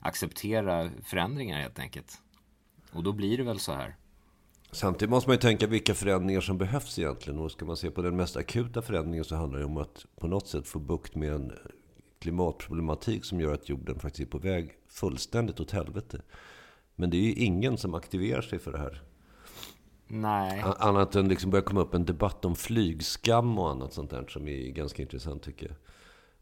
acceptera 0.00 0.90
förändringar 1.02 1.60
helt 1.60 1.78
enkelt. 1.78 2.18
Och 2.92 3.02
då 3.02 3.12
blir 3.12 3.38
det 3.38 3.44
väl 3.44 3.58
så 3.58 3.72
här. 3.72 3.96
Samtidigt 4.74 5.10
måste 5.10 5.30
man 5.30 5.34
ju 5.34 5.40
tänka 5.40 5.66
vilka 5.66 5.94
förändringar 5.94 6.40
som 6.40 6.58
behövs 6.58 6.98
egentligen. 6.98 7.38
Och 7.38 7.50
ska 7.50 7.64
man 7.64 7.76
se 7.76 7.90
på 7.90 8.02
den 8.02 8.16
mest 8.16 8.36
akuta 8.36 8.82
förändringen 8.82 9.24
så 9.24 9.36
handlar 9.36 9.58
det 9.58 9.64
om 9.64 9.76
att 9.76 10.06
på 10.20 10.26
något 10.26 10.48
sätt 10.48 10.68
få 10.68 10.78
bukt 10.78 11.14
med 11.14 11.32
en 11.32 11.52
klimatproblematik 12.18 13.24
som 13.24 13.40
gör 13.40 13.54
att 13.54 13.68
jorden 13.68 13.98
faktiskt 13.98 14.28
är 14.28 14.30
på 14.30 14.38
väg 14.38 14.72
fullständigt 14.88 15.60
åt 15.60 15.70
helvete. 15.70 16.22
Men 16.96 17.10
det 17.10 17.16
är 17.16 17.22
ju 17.22 17.32
ingen 17.32 17.78
som 17.78 17.94
aktiverar 17.94 18.42
sig 18.42 18.58
för 18.58 18.72
det 18.72 18.78
här. 18.78 19.02
Nej. 20.06 20.64
Annat 20.78 21.16
än 21.16 21.28
liksom 21.28 21.50
börjar 21.50 21.64
komma 21.64 21.80
upp 21.80 21.94
en 21.94 22.04
debatt 22.04 22.44
om 22.44 22.56
flygskam 22.56 23.58
och 23.58 23.70
annat 23.70 23.92
sånt 23.92 24.10
där 24.10 24.26
som 24.28 24.48
är 24.48 24.68
ganska 24.68 25.02
intressant 25.02 25.42
tycker 25.42 25.66
jag. 25.66 25.76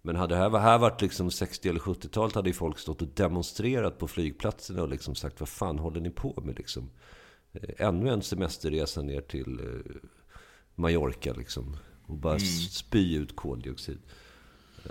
Men 0.02 0.16
hade 0.16 0.34
det 0.34 0.40
här, 0.40 0.58
här 0.58 0.78
varit 0.78 1.02
liksom 1.02 1.30
60 1.30 1.68
eller 1.68 1.80
70-talet 1.80 2.34
hade 2.34 2.48
ju 2.48 2.54
folk 2.54 2.78
stått 2.78 3.02
och 3.02 3.08
demonstrerat 3.08 3.98
på 3.98 4.08
flygplatserna 4.08 4.82
och 4.82 4.88
liksom 4.88 5.14
sagt 5.14 5.40
vad 5.40 5.48
fan 5.48 5.78
håller 5.78 6.00
ni 6.00 6.10
på 6.10 6.42
med 6.44 6.58
liksom. 6.58 6.90
Eh, 7.52 7.86
Ännu 7.86 8.10
en 8.10 8.22
semesterresa 8.22 9.02
ner 9.02 9.20
till 9.20 9.60
eh, 9.60 9.96
Mallorca 10.74 11.32
liksom. 11.32 11.76
Och 12.06 12.16
bara 12.16 12.38
spy 12.70 13.14
ut 13.16 13.36
koldioxid. 13.36 13.98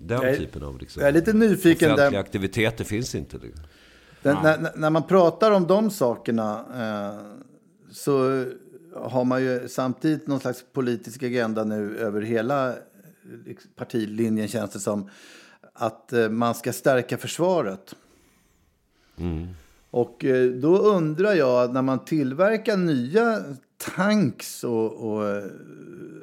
Den 0.00 0.22
är- 0.22 0.36
typen 0.36 0.62
av 0.62 0.78
liksom, 0.78 1.00
jag 1.00 1.08
är 1.08 1.12
lite 1.12 1.32
nyfiken 1.32 1.96
där- 1.96 2.18
aktiviteter 2.18 2.84
finns 2.84 3.14
inte. 3.14 3.38
Liksom. 3.38 3.64
Den, 4.22 4.36
när, 4.42 4.58
när- 4.58 4.76
när 4.76 4.90
man 4.90 5.06
pratar 5.06 5.50
om 5.50 5.66
de 5.66 5.90
sakerna 5.90 6.58
eh, 6.74 7.40
så 7.92 8.44
har 8.96 9.24
man 9.24 9.42
ju 9.42 9.68
samtidigt 9.68 10.26
någon 10.26 10.40
slags 10.40 10.64
politisk 10.72 11.22
agenda 11.22 11.64
nu 11.64 11.98
över 11.98 12.22
hela 12.22 12.68
eh, 12.68 12.76
partilinjen 13.76 14.48
känns 14.48 14.70
det 14.70 14.80
som. 14.80 15.10
Att 15.72 16.12
man 16.30 16.54
ska 16.54 16.72
stärka 16.72 17.18
försvaret. 17.18 17.94
Och 19.90 20.24
eh, 20.24 20.50
då 20.50 20.78
undrar 20.78 21.34
jag, 21.34 21.74
när 21.74 21.82
man 21.82 22.04
tillverkar 22.04 22.76
nya 22.76 23.38
tanks 23.96 24.64
och, 24.64 25.12
och 25.12 25.28
eh, 25.28 25.44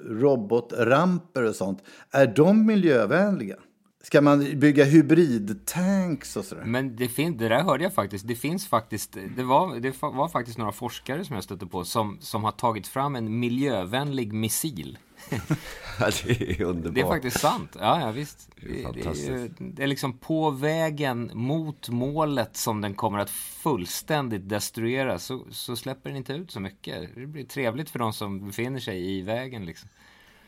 robotramper 0.10 1.44
och 1.44 1.56
sånt, 1.56 1.84
är 2.12 2.28
de 2.28 2.66
miljövänliga? 2.66 3.56
Ska 4.04 4.22
man 4.22 4.60
bygga 4.60 4.84
hybridtanks 4.84 6.38
och 6.38 6.46
sådär? 6.46 6.64
Men 6.66 6.96
det, 6.96 7.08
fin- 7.08 7.38
det 7.38 7.48
där 7.50 7.64
hörde 7.64 7.84
jag 7.84 7.94
faktiskt. 7.94 8.28
Det 8.28 8.36
finns 8.36 8.68
faktiskt, 8.68 9.18
det 9.36 9.44
var, 9.44 9.80
det 9.80 10.02
var 10.02 10.28
faktiskt 10.28 10.58
några 10.58 10.72
forskare 10.72 11.26
som 11.26 11.36
jag 11.36 11.44
stötte 11.44 11.66
på 11.66 11.84
som, 11.84 12.18
som 12.22 12.44
har 12.44 12.52
tagit 12.52 12.88
fram 12.88 13.16
en 13.16 13.40
miljövänlig 13.40 14.34
missil. 14.34 14.98
Ja, 16.00 16.10
det 16.26 16.42
är 16.52 16.62
underbart. 16.64 16.96
Det 16.96 17.02
är 17.02 17.06
faktiskt 17.08 17.40
sant. 17.40 17.78
Ja, 17.80 18.00
ja 18.02 18.12
visst. 18.12 18.50
är 18.56 18.68
Det, 18.68 18.74
det, 18.74 18.80
är, 18.80 18.84
fantastiskt. 18.84 19.54
det 19.60 19.84
är 19.84 19.88
liksom 19.88 20.18
på 20.18 20.50
vägen 20.52 21.32
mot 21.34 21.90
målet 21.90 22.58
som 22.58 22.82
den 22.82 22.94
kommer 22.94 23.20
att 23.20 23.30
fullständigt 23.30 24.50
destruera 24.50 25.20
så, 25.20 25.46
så 25.52 25.76
släpper 25.76 26.10
den 26.10 26.18
inte 26.18 26.34
ut 26.34 26.52
så 26.52 26.60
mycket. 26.60 27.10
Det 27.16 27.26
blir 27.26 27.44
trevligt 27.46 27.90
för 27.90 28.00
de 28.00 28.14
som 28.14 28.46
befinner 28.48 28.80
sig 28.80 29.12
i 29.18 29.22
vägen 29.22 29.66
liksom. 29.66 29.90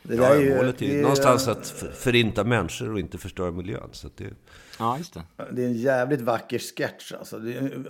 Det 0.03 0.15
Ja, 0.15 0.21
där 0.21 0.35
är 0.35 0.41
ju- 0.41 0.55
målet 0.55 0.81
är 0.81 0.87
det 0.87 0.93
ju 0.93 1.01
någonstans 1.01 1.47
att 1.47 1.67
förinta 1.97 2.43
människor 2.43 2.91
och 2.93 2.99
inte 2.99 3.17
förstöra 3.17 3.51
miljön. 3.51 3.89
Så 3.91 4.07
att 4.07 4.17
det, 4.17 4.33
Ja, 4.79 4.97
just 4.97 5.13
det. 5.13 5.23
Det 5.51 5.63
är 5.63 5.67
en 5.67 5.73
jävligt 5.73 6.21
vacker 6.21 6.59
sketch. 6.59 7.11
Alltså. 7.11 7.39
Det 7.39 7.53
är, 7.53 7.85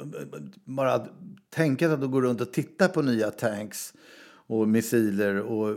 bara 0.64 0.94
att 0.94 1.08
tänka 1.50 1.92
att 1.94 2.02
de 2.02 2.12
går 2.12 2.22
runt 2.22 2.42
och 2.42 2.54
tittar 2.54 2.88
på 2.88 3.02
nya 3.02 3.32
tanks 3.32 3.94
och 4.50 4.68
missiler 4.68 5.36
och 5.42 5.76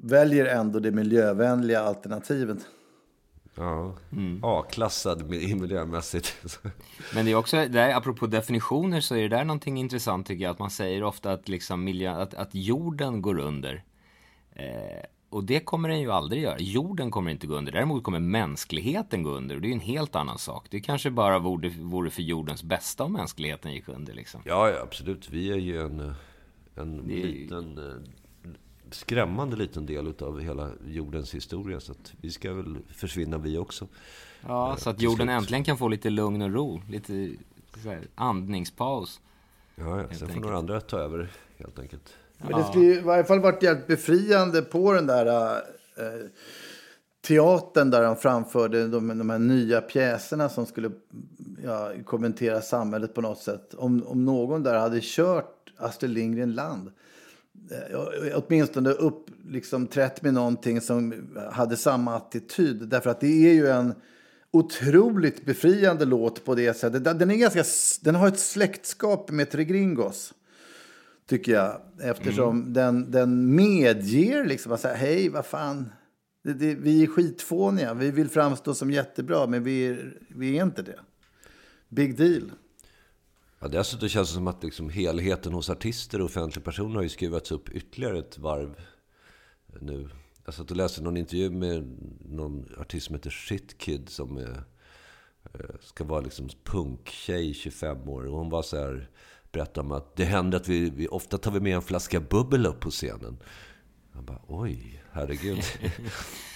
väljer 0.00 0.46
ändå 0.46 0.78
det 0.78 0.90
miljövänliga 0.90 1.80
alternativet. 1.80 2.58
ja, 3.54 3.94
Mm. 4.12 4.40
A-klassad 4.44 5.22
mi- 5.22 5.60
miljömässigt. 5.60 6.36
Men 7.14 7.24
det 7.24 7.30
är 7.30 7.34
också, 7.34 7.56
där, 7.68 7.94
apropå 7.94 8.26
definitioner 8.26 9.00
så 9.00 9.14
är 9.16 9.22
det 9.22 9.28
där 9.36 9.44
någonting 9.44 9.78
intressant 9.78 10.26
tycker 10.26 10.44
jag. 10.44 10.50
Att 10.50 10.58
man 10.58 10.70
säger 10.70 11.02
ofta 11.04 11.32
att, 11.32 11.48
liksom 11.48 11.84
miljö, 11.84 12.10
att, 12.12 12.34
att 12.34 12.54
jorden 12.54 13.22
går 13.22 13.38
under. 13.38 13.84
Eh, 14.52 15.04
och 15.30 15.44
det 15.44 15.60
kommer 15.60 15.88
den 15.88 16.00
ju 16.00 16.12
aldrig 16.12 16.42
göra. 16.42 16.58
Jorden 16.58 17.10
kommer 17.10 17.30
inte 17.30 17.46
gå 17.46 17.54
under. 17.54 17.72
Däremot 17.72 18.04
kommer 18.04 18.20
mänskligheten 18.20 19.22
gå 19.22 19.30
under. 19.30 19.54
Och 19.56 19.60
det 19.60 19.66
är 19.66 19.70
ju 19.70 19.74
en 19.74 19.80
helt 19.80 20.16
annan 20.16 20.38
sak. 20.38 20.66
Det 20.70 20.80
kanske 20.80 21.10
bara 21.10 21.38
vore, 21.38 21.68
vore 21.68 22.10
för 22.10 22.22
jordens 22.22 22.62
bästa 22.62 23.04
om 23.04 23.12
mänskligheten 23.12 23.72
gick 23.72 23.88
under 23.88 24.14
liksom. 24.14 24.40
Ja, 24.44 24.70
ja, 24.70 24.82
absolut. 24.82 25.30
Vi 25.30 25.50
är 25.52 25.56
ju 25.56 25.80
en, 25.80 26.00
eh, 26.00 26.12
en 26.80 27.08
Det 27.08 27.14
liten, 27.14 27.78
eh, 27.78 28.52
skrämmande 28.90 29.56
liten 29.56 29.86
del 29.86 30.14
av 30.20 30.40
hela 30.40 30.70
jordens 30.86 31.34
historia. 31.34 31.80
Så 31.80 31.92
att 31.92 32.12
vi 32.20 32.30
ska 32.30 32.52
väl 32.52 32.78
försvinna 32.88 33.38
vi 33.38 33.58
också. 33.58 33.88
Ja, 34.46 34.76
så 34.78 34.90
att 34.90 35.00
jorden 35.02 35.26
slut. 35.26 35.30
äntligen 35.30 35.64
kan 35.64 35.78
få 35.78 35.88
lite 35.88 36.10
lugn 36.10 36.42
och 36.42 36.52
ro. 36.52 36.82
Lite 36.88 37.30
så 37.82 37.88
här, 37.88 38.00
andningspaus. 38.14 39.20
Ja, 39.74 40.00
ja. 40.00 40.08
Sen 40.08 40.18
får 40.18 40.26
enkelt. 40.26 40.44
några 40.44 40.58
andra 40.58 40.80
ta 40.80 40.98
över, 40.98 41.30
helt 41.56 41.78
enkelt. 41.78 42.14
Men 42.38 42.58
det 42.60 42.64
skulle 42.64 42.84
ju 42.84 42.94
i 42.94 43.00
varje 43.00 43.24
fall 43.24 43.40
varit 43.40 43.62
jävligt 43.62 43.86
befriande 43.86 44.62
på 44.62 44.92
den 44.92 45.06
där 45.06 45.26
eh, 45.96 46.26
teatern 47.20 47.90
där 47.90 48.02
de 48.02 48.16
framförde 48.16 48.88
de, 48.88 49.18
de 49.18 49.30
här 49.30 49.38
nya 49.38 49.80
pjäserna 49.80 50.48
som 50.48 50.66
skulle 50.66 50.90
ja, 51.64 51.92
kommentera 52.04 52.60
samhället 52.60 53.14
på 53.14 53.20
något 53.20 53.38
sätt. 53.38 53.74
Om, 53.74 54.06
om 54.06 54.24
någon 54.24 54.62
där 54.62 54.78
hade 54.78 55.00
kört 55.02 55.72
Astrid 55.76 56.10
Lindgren 56.10 56.52
Land. 56.52 56.90
Eh, 57.70 58.34
åtminstone 58.34 58.90
upp, 58.90 59.26
liksom 59.48 59.86
trätt 59.86 60.22
med 60.22 60.34
någonting 60.34 60.80
som 60.80 61.14
hade 61.52 61.76
samma 61.76 62.16
attityd. 62.16 62.88
Därför 62.88 63.10
att 63.10 63.20
det 63.20 63.50
är 63.50 63.54
ju 63.54 63.66
en 63.66 63.94
otroligt 64.50 65.44
befriande 65.44 66.04
låt 66.04 66.44
på 66.44 66.54
det 66.54 66.74
sättet. 66.74 67.04
Den, 67.04 67.30
är 67.30 67.36
ganska, 67.36 67.64
den 68.00 68.14
har 68.14 68.28
ett 68.28 68.38
släktskap 68.38 69.30
med 69.30 69.50
Tre 69.50 69.64
Gringos 69.64 70.34
tycker 71.30 71.52
jag. 71.52 71.80
Eftersom 72.00 72.72
den, 72.72 73.10
den 73.10 73.54
medger 73.54 74.44
liksom 74.44 74.72
att 74.72 74.80
säga, 74.80 74.94
hej, 74.94 75.28
vad 75.28 75.46
fan, 75.46 75.92
det, 76.42 76.52
det, 76.52 76.74
vi 76.74 77.02
är 77.02 77.06
skitfåniga, 77.06 77.94
vi 77.94 78.10
vill 78.10 78.28
framstå 78.28 78.74
som 78.74 78.90
jättebra, 78.90 79.46
men 79.46 79.64
vi 79.64 79.86
är, 79.86 80.18
vi 80.28 80.58
är 80.58 80.64
inte 80.64 80.82
det. 80.82 81.00
Big 81.88 82.16
deal. 82.16 82.52
Ja, 83.58 83.68
dessutom 83.68 84.08
känns 84.08 84.28
det 84.28 84.34
som 84.34 84.46
att 84.48 84.62
liksom 84.62 84.90
helheten 84.90 85.52
hos 85.52 85.70
artister 85.70 86.20
och 86.20 86.24
offentliga 86.24 86.64
personer 86.64 86.94
har 86.94 87.02
ju 87.02 87.08
skruvats 87.08 87.52
upp 87.52 87.68
ytterligare 87.68 88.18
ett 88.18 88.38
varv 88.38 88.74
nu. 89.80 90.02
Alltså, 90.02 90.16
Jag 90.44 90.54
satt 90.54 90.70
och 90.70 90.76
läste 90.76 91.02
någon 91.02 91.16
intervju 91.16 91.50
med 91.50 91.98
någon 92.20 92.68
artist 92.78 93.06
som 93.06 93.14
heter 93.14 93.30
Shitkid 93.30 94.08
som 94.08 94.36
är, 94.36 94.64
eh, 95.54 95.76
ska 95.80 96.04
vara 96.04 96.20
liksom 96.20 96.48
punktjej, 96.64 97.54
25 97.54 98.08
år. 98.08 98.26
Och 98.26 98.38
hon 98.38 98.50
var 98.50 98.62
så 98.62 98.76
här, 98.76 99.10
berättade 99.52 99.80
om 99.80 99.92
att 99.92 100.16
det 100.16 100.24
händer 100.24 100.58
att 100.58 100.68
vi, 100.68 100.90
vi 100.90 101.08
ofta 101.08 101.38
tar 101.38 101.50
vi 101.50 101.60
med 101.60 101.74
en 101.74 101.82
flaska 101.82 102.20
bubbel 102.20 102.66
upp 102.66 102.80
på 102.80 102.90
scenen. 102.90 103.38
Jag 104.12 104.24
bara, 104.24 104.42
oj, 104.46 104.99
herregud. 105.12 105.62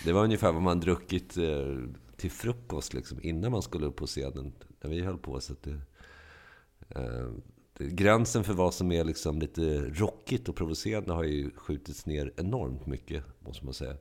det 0.04 0.12
var 0.12 0.24
ungefär 0.24 0.52
vad 0.52 0.62
man 0.62 0.80
druckit 0.80 1.36
eh, 1.36 1.76
till 2.16 2.30
frukost 2.30 2.94
liksom, 2.94 3.18
innan 3.22 3.52
man 3.52 3.62
skulle 3.62 3.86
upp 3.86 3.96
på 3.96 4.06
scenen. 4.06 4.52
När 4.82 4.90
vi 4.90 5.00
höll 5.00 5.18
på. 5.18 5.40
Så 5.40 5.52
att 5.52 5.62
det, 5.62 5.80
eh, 6.88 7.28
det, 7.78 7.86
gränsen 7.86 8.44
för 8.44 8.52
vad 8.52 8.74
som 8.74 8.92
är 8.92 9.04
liksom 9.04 9.38
lite 9.38 9.80
rockigt 9.80 10.48
och 10.48 10.56
provocerande 10.56 11.12
har 11.12 11.24
ju 11.24 11.50
skjutits 11.56 12.06
ner 12.06 12.32
enormt 12.36 12.86
mycket, 12.86 13.24
måste 13.40 13.64
man 13.64 13.74
säga. 13.74 13.96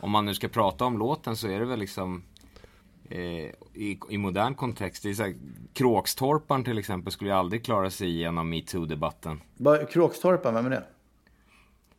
Om 0.00 0.10
man 0.10 0.24
nu 0.24 0.34
ska 0.34 0.48
prata 0.48 0.84
om 0.84 0.98
låten 0.98 1.36
så 1.36 1.48
är 1.48 1.60
det 1.60 1.66
väl 1.66 1.78
liksom 1.78 2.24
eh, 3.10 3.20
i, 3.74 3.98
i 4.10 4.18
modern 4.18 4.54
kontext. 4.54 5.02
Det 5.02 5.10
är 5.10 5.14
så 5.14 5.22
här, 5.22 5.34
Kråkstorpan 5.72 6.64
till 6.64 6.78
exempel 6.78 7.12
skulle 7.12 7.30
ju 7.30 7.36
aldrig 7.36 7.64
klara 7.64 7.90
sig 7.90 8.08
igenom 8.08 8.52
metoo-debatten. 8.52 9.40
Kråkstorpan, 9.90 10.54
vem 10.54 10.66
är 10.66 10.70
det? 10.70 10.84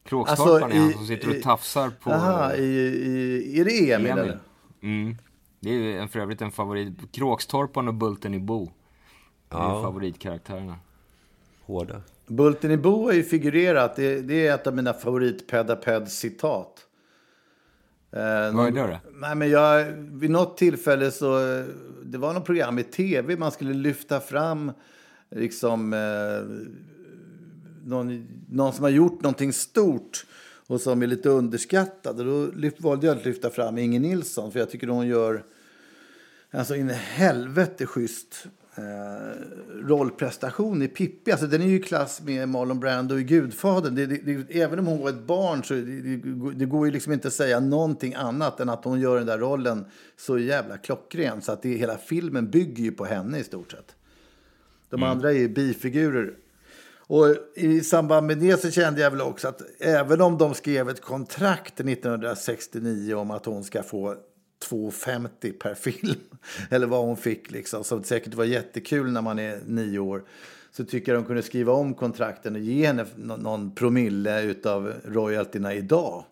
Kråkstorpan 0.04 0.64
Alltså, 0.64 0.78
är 0.78 0.82
han 0.82 0.94
som 0.94 1.06
sitter 1.08 1.30
och 1.30 1.36
i- 1.36 1.42
tafsar 1.42 1.90
på 2.04 2.12
Aha, 2.12 2.54
i, 2.54 2.64
i, 2.64 3.60
är 3.60 3.66
det 3.66 3.92
Emil, 3.92 4.12
Emil. 4.12 4.24
eller? 4.24 4.40
Mm. 4.82 5.16
Det 5.60 5.70
är 5.70 5.74
ju 5.74 5.98
en- 5.98 6.10
för 6.10 6.20
övrigt 6.20 6.42
en 6.42 6.52
favorit. 6.52 6.94
Kråkstorpan 7.12 7.88
och 7.88 7.94
Bulten 7.94 8.34
i 8.34 8.40
Bo. 8.40 8.66
Det 9.50 9.56
är 9.56 9.60
Ja. 9.60 9.82
favoritkaraktärerna. 9.82 10.76
Hårda. 11.66 12.02
Bulten 12.28 12.72
i 12.72 12.78
Bo 12.78 13.06
har 13.06 13.14
ju 13.14 13.24
figurerat, 13.24 13.96
det, 13.96 14.22
det 14.22 14.48
är 14.48 14.56
ett 14.56 14.68
av 14.68 14.76
mina 14.76 14.94
favoritpedaped-citat. 14.94 16.80
Eh, 18.12 18.56
Vad 18.56 18.68
är 18.68 18.72
det 18.72 18.82
då? 18.88 19.00
Nej, 19.14 19.36
men 19.36 19.50
jag, 19.50 19.86
vid 19.96 20.30
något 20.32 20.58
tillfälle 20.58 21.12
så, 21.12 21.56
eh, 21.58 21.66
det 22.04 22.18
var 22.18 22.34
något 22.34 22.46
program 22.46 22.80
i 22.80 22.84
tv, 22.84 23.38
man 23.38 23.52
skulle 23.52 23.74
lyfta 23.74 24.20
fram 24.20 24.72
liksom 25.32 25.94
eh, 25.94 26.00
någon, 27.86 28.28
någon 28.50 28.74
som 28.74 28.84
har 28.84 28.90
gjort 28.90 29.22
någonting 29.22 29.54
stort 29.54 30.26
och 30.68 30.82
som 30.82 31.02
är 31.02 31.08
lite 31.08 31.30
underskattad. 31.30 32.20
Och 32.20 32.26
då 32.26 32.46
lyft, 32.56 32.82
valde 32.82 33.08
jag 33.08 33.18
att 33.18 33.26
lyfta 33.26 33.50
fram 33.50 33.78
Inger 33.78 34.00
Nilsson, 34.00 34.52
för 34.52 34.60
jag 34.60 34.70
tycker 34.70 34.88
hon 34.88 35.08
gör 35.08 35.44
Alltså 36.54 36.76
in 36.76 36.90
i 36.90 36.94
helvete 36.94 37.86
schysst 37.86 38.48
eh, 38.76 38.84
rollprestation 39.74 40.82
i 40.82 40.88
Pippi. 40.88 41.32
Alltså, 41.32 41.48
den 41.48 41.62
är 41.62 41.66
ju 41.66 41.76
i 41.76 41.84
klass 41.84 42.22
med 42.22 42.50
Marlon 42.50 42.80
Brando 42.80 43.20
i 43.20 43.24
Gudfadern. 43.24 43.96
Det, 43.96 44.06
det, 44.06 44.18
det, 44.18 44.62
även 44.62 44.80
om 44.80 44.88
hon 44.88 45.02
var 45.02 45.10
ett 45.10 45.24
barn 45.24 45.64
så 45.64 45.74
det, 45.74 46.18
det, 46.56 46.66
går 46.66 46.86
ju 46.86 46.92
liksom 46.92 47.14
inte 47.14 47.28
att 47.28 47.34
säga 47.34 47.60
någonting 47.60 48.14
annat 48.14 48.60
än 48.60 48.70
att 48.70 48.84
hon 48.84 49.00
gör 49.00 49.18
den 49.18 49.26
där 49.26 49.38
rollen 49.38 49.86
så 50.18 50.40
jävla 50.40 50.78
klockren. 50.78 51.42
Så 51.42 51.52
att 51.52 51.62
det, 51.62 51.70
hela 51.70 51.98
filmen 51.98 52.50
bygger 52.50 52.84
ju 52.84 52.92
på 52.92 53.06
henne 53.06 53.40
i 53.40 53.44
stort 53.44 53.72
sett. 53.72 53.96
De 54.90 55.04
andra 55.04 55.32
är 55.32 55.38
ju 55.38 55.50
bifigurer. 55.50 56.34
Och 57.08 57.36
i 57.56 57.82
samband 57.82 58.28
med 58.28 58.38
det 58.38 58.62
så 58.62 58.72
kände 58.72 59.02
jag 59.02 59.12
väl 59.12 59.22
också 59.22 59.48
att 59.48 59.62
även 59.80 60.22
om 60.22 60.38
de 60.38 60.54
skrev 60.54 60.90
ett 60.90 61.02
kontrakt 61.02 61.80
1969 61.80 63.16
om 63.16 63.32
att 63.32 63.46
hon 63.46 63.64
ska 63.64 63.84
få 63.84 64.16
2,50 64.70 65.52
per 65.60 65.74
film, 65.76 66.20
eller 66.70 66.88
vad 66.88 67.06
hon 67.06 67.18
fick, 67.18 67.52
liksom, 67.52 67.84
som 67.84 68.04
säkert 68.04 68.34
var 68.34 68.46
jättekul 68.46 69.12
när 69.12 69.22
man 69.22 69.40
är 69.40 69.62
nio 69.66 70.00
år, 70.00 70.24
så 70.72 70.86
tycker 70.86 71.14
jag 71.14 71.24
de 71.24 71.28
kunde 71.28 71.44
skriva 71.44 71.74
om 71.74 71.94
kontrakten 71.94 72.56
och 72.56 72.62
ge 72.62 72.88
henne 72.88 73.06
någon 73.16 73.76
promille 73.76 74.56
av 74.66 74.94
royaltyna 75.06 75.74
idag. 75.74 76.24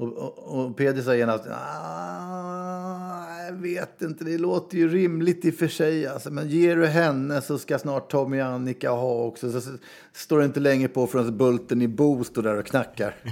Och, 0.00 0.08
och, 0.12 0.64
och 0.66 0.76
Peder 0.76 1.02
sa 1.02 1.14
genast, 1.14 1.44
"Ah, 1.50 3.44
jag 3.44 3.52
vet 3.52 4.02
inte, 4.02 4.24
det 4.24 4.38
låter 4.38 4.76
ju 4.78 4.88
rimligt 4.88 5.44
i 5.44 5.50
och 5.50 5.54
för 5.54 5.68
sig. 5.68 6.06
Alltså, 6.06 6.30
men 6.30 6.48
ger 6.48 6.76
du 6.76 6.86
henne 6.86 7.40
så 7.42 7.58
ska 7.58 7.78
snart 7.78 8.10
Tommy 8.10 8.40
och 8.40 8.46
Annika 8.46 8.90
ha 8.90 9.12
också. 9.24 9.52
Så, 9.52 9.60
så, 9.60 9.70
står 10.12 10.38
det 10.38 10.44
inte 10.44 10.60
länge 10.60 10.88
på 10.88 11.06
förrän 11.06 11.36
Bulten 11.38 11.82
i 11.82 11.88
Bo 11.88 12.24
står 12.24 12.42
där 12.42 12.56
och 12.58 12.66
knackar. 12.66 13.14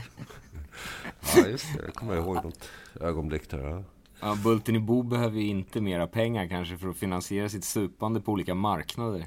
Ja, 1.37 1.47
just 1.47 1.77
det. 1.77 1.83
Jag 1.85 1.95
kommer 1.95 2.17
ihåg 2.17 2.35
något 2.35 2.69
ögonblick 3.01 3.51
där. 3.51 3.59
Ja. 3.59 3.83
Ja, 4.21 4.37
Bulten 4.45 4.77
i 4.77 4.81
Bo 4.81 5.03
behöver 5.03 5.37
ju 5.39 5.47
inte 5.47 5.81
mera 5.81 6.07
pengar 6.07 6.49
kanske 6.49 6.77
för 6.79 6.89
att 6.89 6.97
finansiera 6.97 7.49
sitt 7.49 7.65
supande 7.65 8.21
på 8.21 8.33
olika 8.33 8.55
marknader. 8.55 9.27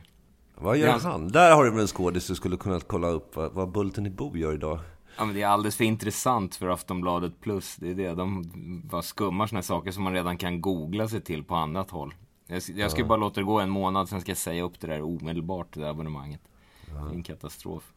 Vad 0.56 0.78
gör 0.78 1.00
han? 1.00 1.28
Där 1.28 1.56
har 1.56 1.66
du 1.66 1.82
en 1.82 1.88
skådis 1.88 2.28
du 2.28 2.36
skulle 2.36 2.58
kunna 2.58 2.80
kolla 2.80 3.08
upp 3.08 3.36
vad, 3.36 3.52
vad 3.54 3.72
Bulten 3.72 4.06
i 4.06 4.10
Bo 4.10 4.38
gör 4.38 4.54
idag. 4.54 4.80
Ja, 5.18 5.26
men 5.26 5.36
det 5.36 5.42
är 5.42 5.48
alldeles 5.48 5.76
för 5.76 5.84
intressant 5.84 6.56
för 6.56 6.68
Aftonbladet 6.68 7.42
plus. 7.42 7.76
Det 7.76 7.90
är 7.92 7.96
det. 7.96 8.14
De 8.16 8.44
bara 8.86 9.02
skummar 9.02 9.48
såna 9.48 9.58
här 9.58 9.64
saker 9.64 9.92
som 9.92 10.04
man 10.04 10.14
redan 10.14 10.38
kan 10.38 10.62
googla 10.62 11.08
sig 11.08 11.22
till 11.22 11.44
på 11.44 11.56
annat 11.56 11.90
håll. 11.92 12.14
Jag, 12.48 12.62
jag 12.76 12.92
ska 12.92 13.02
ju 13.02 13.08
bara 13.08 13.18
låta 13.18 13.40
det 13.40 13.46
gå 13.46 13.60
en 13.60 13.70
månad, 13.70 14.10
sen 14.10 14.22
ska 14.22 14.32
jag 14.32 14.38
säga 14.38 14.64
upp 14.64 14.80
det 14.80 14.88
där 14.88 15.02
omedelbart, 15.02 15.74
det 15.74 15.80
där 15.80 15.88
abonnemanget. 15.90 16.42
Det 16.86 16.92
är 16.92 17.16
en 17.16 17.24
katastrof. 17.24 17.94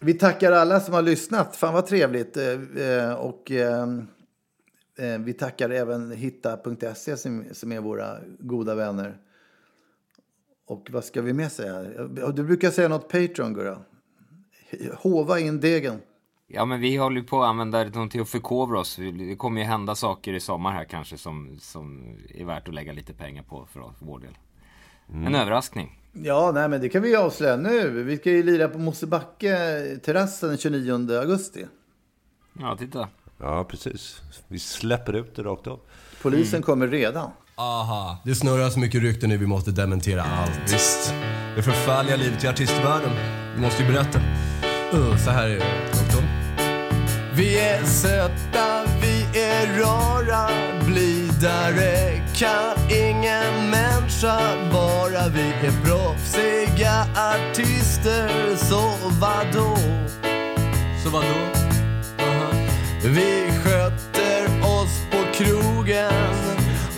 Vi 0.00 0.14
tackar 0.14 0.52
alla 0.52 0.80
som 0.80 0.94
har 0.94 1.02
lyssnat. 1.02 1.56
Fan 1.56 1.74
vad 1.74 1.86
trevligt. 1.86 2.36
Eh, 2.36 2.46
eh, 2.86 3.14
Och 3.14 3.50
eh, 3.50 3.82
eh, 4.98 5.18
vi 5.18 5.32
tackar 5.32 5.70
även 5.70 6.10
hitta.se 6.12 7.16
som, 7.16 7.72
är 7.72 7.80
våra 7.80 8.16
goda 8.38 8.74
vänner. 8.74 9.16
Och 10.66 10.88
vad 10.92 11.04
ska 11.04 11.22
vi 11.22 11.32
mer 11.32 11.48
säga? 11.48 11.86
Ja, 12.16 12.28
Du 12.28 12.44
brukar 12.44 12.70
säga 12.70 12.88
något 12.88 13.08
Patreon, 13.08 13.54
Gurra. 13.54 13.78
Hova 14.98 15.38
in 15.40 15.60
degen. 15.60 16.00
Ja 16.46 16.64
men 16.64 16.80
vi 16.80 16.96
håller 16.96 17.20
ju 17.20 17.26
på 17.26 17.42
att 17.42 17.48
använda 17.48 17.84
det 17.84 18.10
till 18.10 18.20
att 18.20 18.28
förkovra 18.28 18.80
oss. 18.80 18.96
Det 18.96 19.36
kommer 19.36 19.60
ju 19.60 19.66
hända 19.66 19.94
saker 19.94 20.32
i 20.32 20.40
sommar 20.40 20.72
här 20.72 20.84
kanske 20.84 21.18
som, 21.18 21.58
som 21.60 22.16
är 22.34 22.44
värt 22.44 22.68
att 22.68 22.74
lägga 22.74 22.92
lite 22.92 23.12
pengar 23.12 23.42
på 23.42 23.66
för 23.72 23.92
vår 23.98 24.18
del. 24.18 24.36
En 25.12 25.34
överraskning. 25.34 26.00
Ja, 26.12 26.50
nej, 26.54 26.68
men 26.68 26.80
det 26.80 26.88
kan 26.88 27.02
vi 27.02 27.16
avslöja 27.16 27.56
nu. 27.56 28.02
Vi 28.02 28.16
ska 28.16 28.30
ju 28.30 28.42
lira 28.42 28.68
på 28.68 28.78
Mosebacke 28.78 29.56
terrassen 30.04 30.48
den 30.48 30.58
29 30.58 31.18
augusti. 31.18 31.66
Ja, 32.60 32.76
titta. 32.76 33.08
Ja, 33.38 33.64
precis. 33.64 34.22
Vi 34.48 34.58
släpper 34.58 35.12
ut 35.12 35.36
det 35.36 35.42
rakt 35.42 35.66
av. 35.66 35.80
Polisen 36.22 36.62
kommer 36.62 36.88
redan. 36.88 37.30
Aha, 37.54 38.18
det 38.24 38.34
snurrar 38.34 38.70
så 38.70 38.80
mycket 38.80 39.02
rykten 39.02 39.28
nu 39.28 39.36
vi 39.36 39.46
måste 39.46 39.70
dementera 39.70 40.22
allt. 40.22 40.72
Visst. 40.72 41.14
Det 41.56 41.62
förfärliga 41.62 42.16
livet 42.16 42.44
i 42.44 42.48
artistvärlden. 42.48 43.10
Vi 43.54 43.60
måste 43.60 43.82
ju 43.82 43.92
berätta. 43.92 44.18
Uh, 44.94 45.16
så 45.16 45.30
här 45.30 45.48
är 45.48 45.58
det. 45.58 45.93
Vi 47.36 47.58
är 47.58 47.84
söta, 47.84 48.84
vi 49.00 49.40
är 49.40 49.80
rara, 49.80 50.50
blidare 50.86 52.22
kan 52.34 52.90
ingen 52.90 53.70
människa 53.70 54.38
vara. 54.72 55.28
Vi 55.28 55.66
är 55.66 55.84
proffsiga 55.84 57.06
artister, 57.16 58.56
så 58.56 58.92
vadå? 59.20 59.76
Så 61.04 61.10
vadå? 61.10 61.40
Aha. 62.18 62.50
Vi 63.04 63.50
sköter 63.64 64.46
oss 64.62 65.00
på 65.10 65.32
krogen 65.32 66.12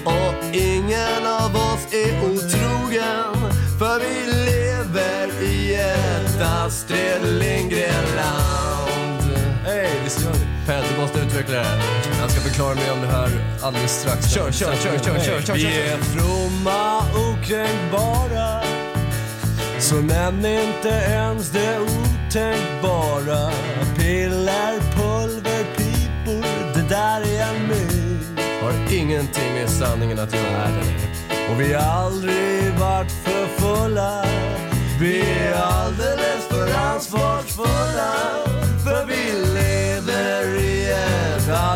och 0.05 0.55
ingen 0.55 1.27
av 1.27 1.57
oss 1.57 1.94
är 1.94 2.25
otrogen 2.25 3.53
för 3.79 4.01
vi 4.01 4.33
lever 4.51 5.42
i 5.42 5.75
ett 5.75 6.40
Astrid 6.42 7.22
Lindgren-land. 7.22 8.45
Per, 10.66 10.83
du 10.90 11.00
måste 11.00 11.18
utveckla 11.18 11.55
det 11.55 11.64
här. 11.64 11.79
Jag 12.20 12.31
ska 12.31 12.40
förklara 12.40 12.74
mer 12.74 12.92
om 12.92 13.00
det 13.00 13.07
här 13.07 13.31
alldeles 13.62 14.00
strax. 14.00 14.35
Kör, 14.35 14.52
kör, 14.52 14.72
kör, 14.74 14.98
kör, 14.98 15.18
kör, 15.18 15.42
kör. 15.42 15.55
Vi 15.55 15.66
är 15.66 15.96
fromma, 15.96 16.98
okränkbara. 16.98 18.62
Som 19.79 20.11
än 20.11 20.46
inte 20.46 20.88
ens 20.88 21.50
det 21.50 21.79
otänkbara. 21.79 23.50
Piller, 23.96 24.81
pulver, 24.96 25.64
pipor, 25.76 26.74
det 26.74 26.88
där 26.88 27.20
är 27.20 27.55
en 27.55 27.68
myt. 27.68 28.40
Har 28.62 28.94
ingenting 28.94 29.55
med 29.55 29.70
sanningen 29.70 30.18
att 30.18 30.35
göra. 30.35 30.68
Och 31.50 31.61
vi 31.61 31.72
har 31.72 31.83
aldrig 31.83 32.72
varit 32.79 33.12
för 33.12 33.46
fulla. 33.46 34.24
Vi 35.00 35.20
är 35.20 35.55
alldeles 35.55 36.48
för 36.48 36.74
ansvarsfulla. 36.74 38.14
För 38.85 39.07
vi 39.07 39.26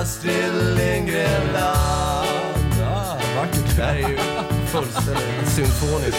Astrid 0.01 0.53
Lindgren-land 0.77 2.29
ah, 2.85 3.17
Vackert. 3.37 3.77
Det 3.77 3.83
här 3.83 3.95
är 3.95 4.09
ju 4.09 4.19
fullständigt 4.67 5.49
symfoniskt. 5.49 6.19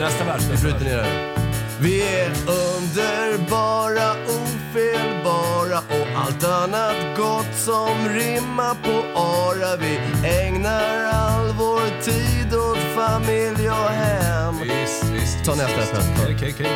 Nästa 0.00 0.24
vers. 0.24 0.42
Vi 0.50 0.62
bryter 0.62 0.84
ner 0.84 0.96
det. 0.96 1.34
Vi 1.80 2.02
är 2.02 2.30
underbara, 2.48 4.12
ofelbara 4.28 5.78
och 5.78 6.20
allt 6.26 6.44
annat 6.44 7.16
gott 7.16 7.54
som 7.56 8.08
rimmar 8.08 8.74
på 8.74 9.20
ara. 9.20 9.76
Vi 9.76 9.98
ägnar 10.28 11.04
all 11.04 11.52
vår 11.58 12.02
tid 12.02 12.54
åt 12.54 12.78
familj 12.94 13.70
och 13.70 13.90
hem. 13.90 14.54
Visst, 14.62 15.04
visst. 15.04 15.44
Ta 15.44 15.54
nästa 15.54 16.02
Petter. 16.02 16.66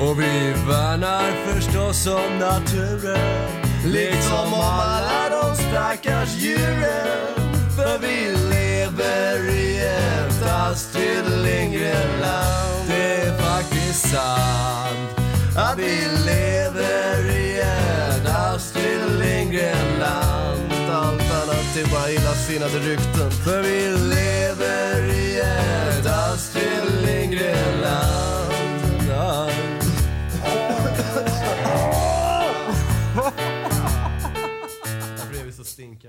Och 0.00 0.20
vi 0.20 0.54
värnar 0.68 1.32
förstås 1.46 2.06
om 2.06 2.38
naturen. 2.38 3.66
Liksom 3.86 4.54
om 4.54 4.60
alla 4.60 5.28
de 5.30 5.45
stackars 5.68 6.36
djuren. 6.38 7.34
För 7.76 7.98
vi 7.98 8.36
lever 8.54 9.50
i 9.50 9.78
ett 9.78 10.42
Astrid 10.42 11.24
Lindgren-land. 11.44 12.88
Det 12.88 13.14
är 13.14 13.38
faktiskt 13.38 14.08
sant 14.08 15.10
att 15.56 15.78
vi 15.78 16.08
lever 16.26 17.30
i 17.30 17.60
ett 17.60 18.28
Astrid 18.28 19.18
Lindgren-land. 19.18 20.72
Allt 20.92 21.30
annat 21.42 21.76
är 21.76 21.90
bara 21.92 22.10
illasinnade 22.10 22.78
rykten. 22.78 23.30
För 23.30 23.62
vi 23.62 23.90
lever 23.90 25.14
i 25.14 25.40
ett 25.40 26.06
Astrid 26.06 27.06
Lindgren-land. 27.06 28.25
Stinka. 35.76 36.08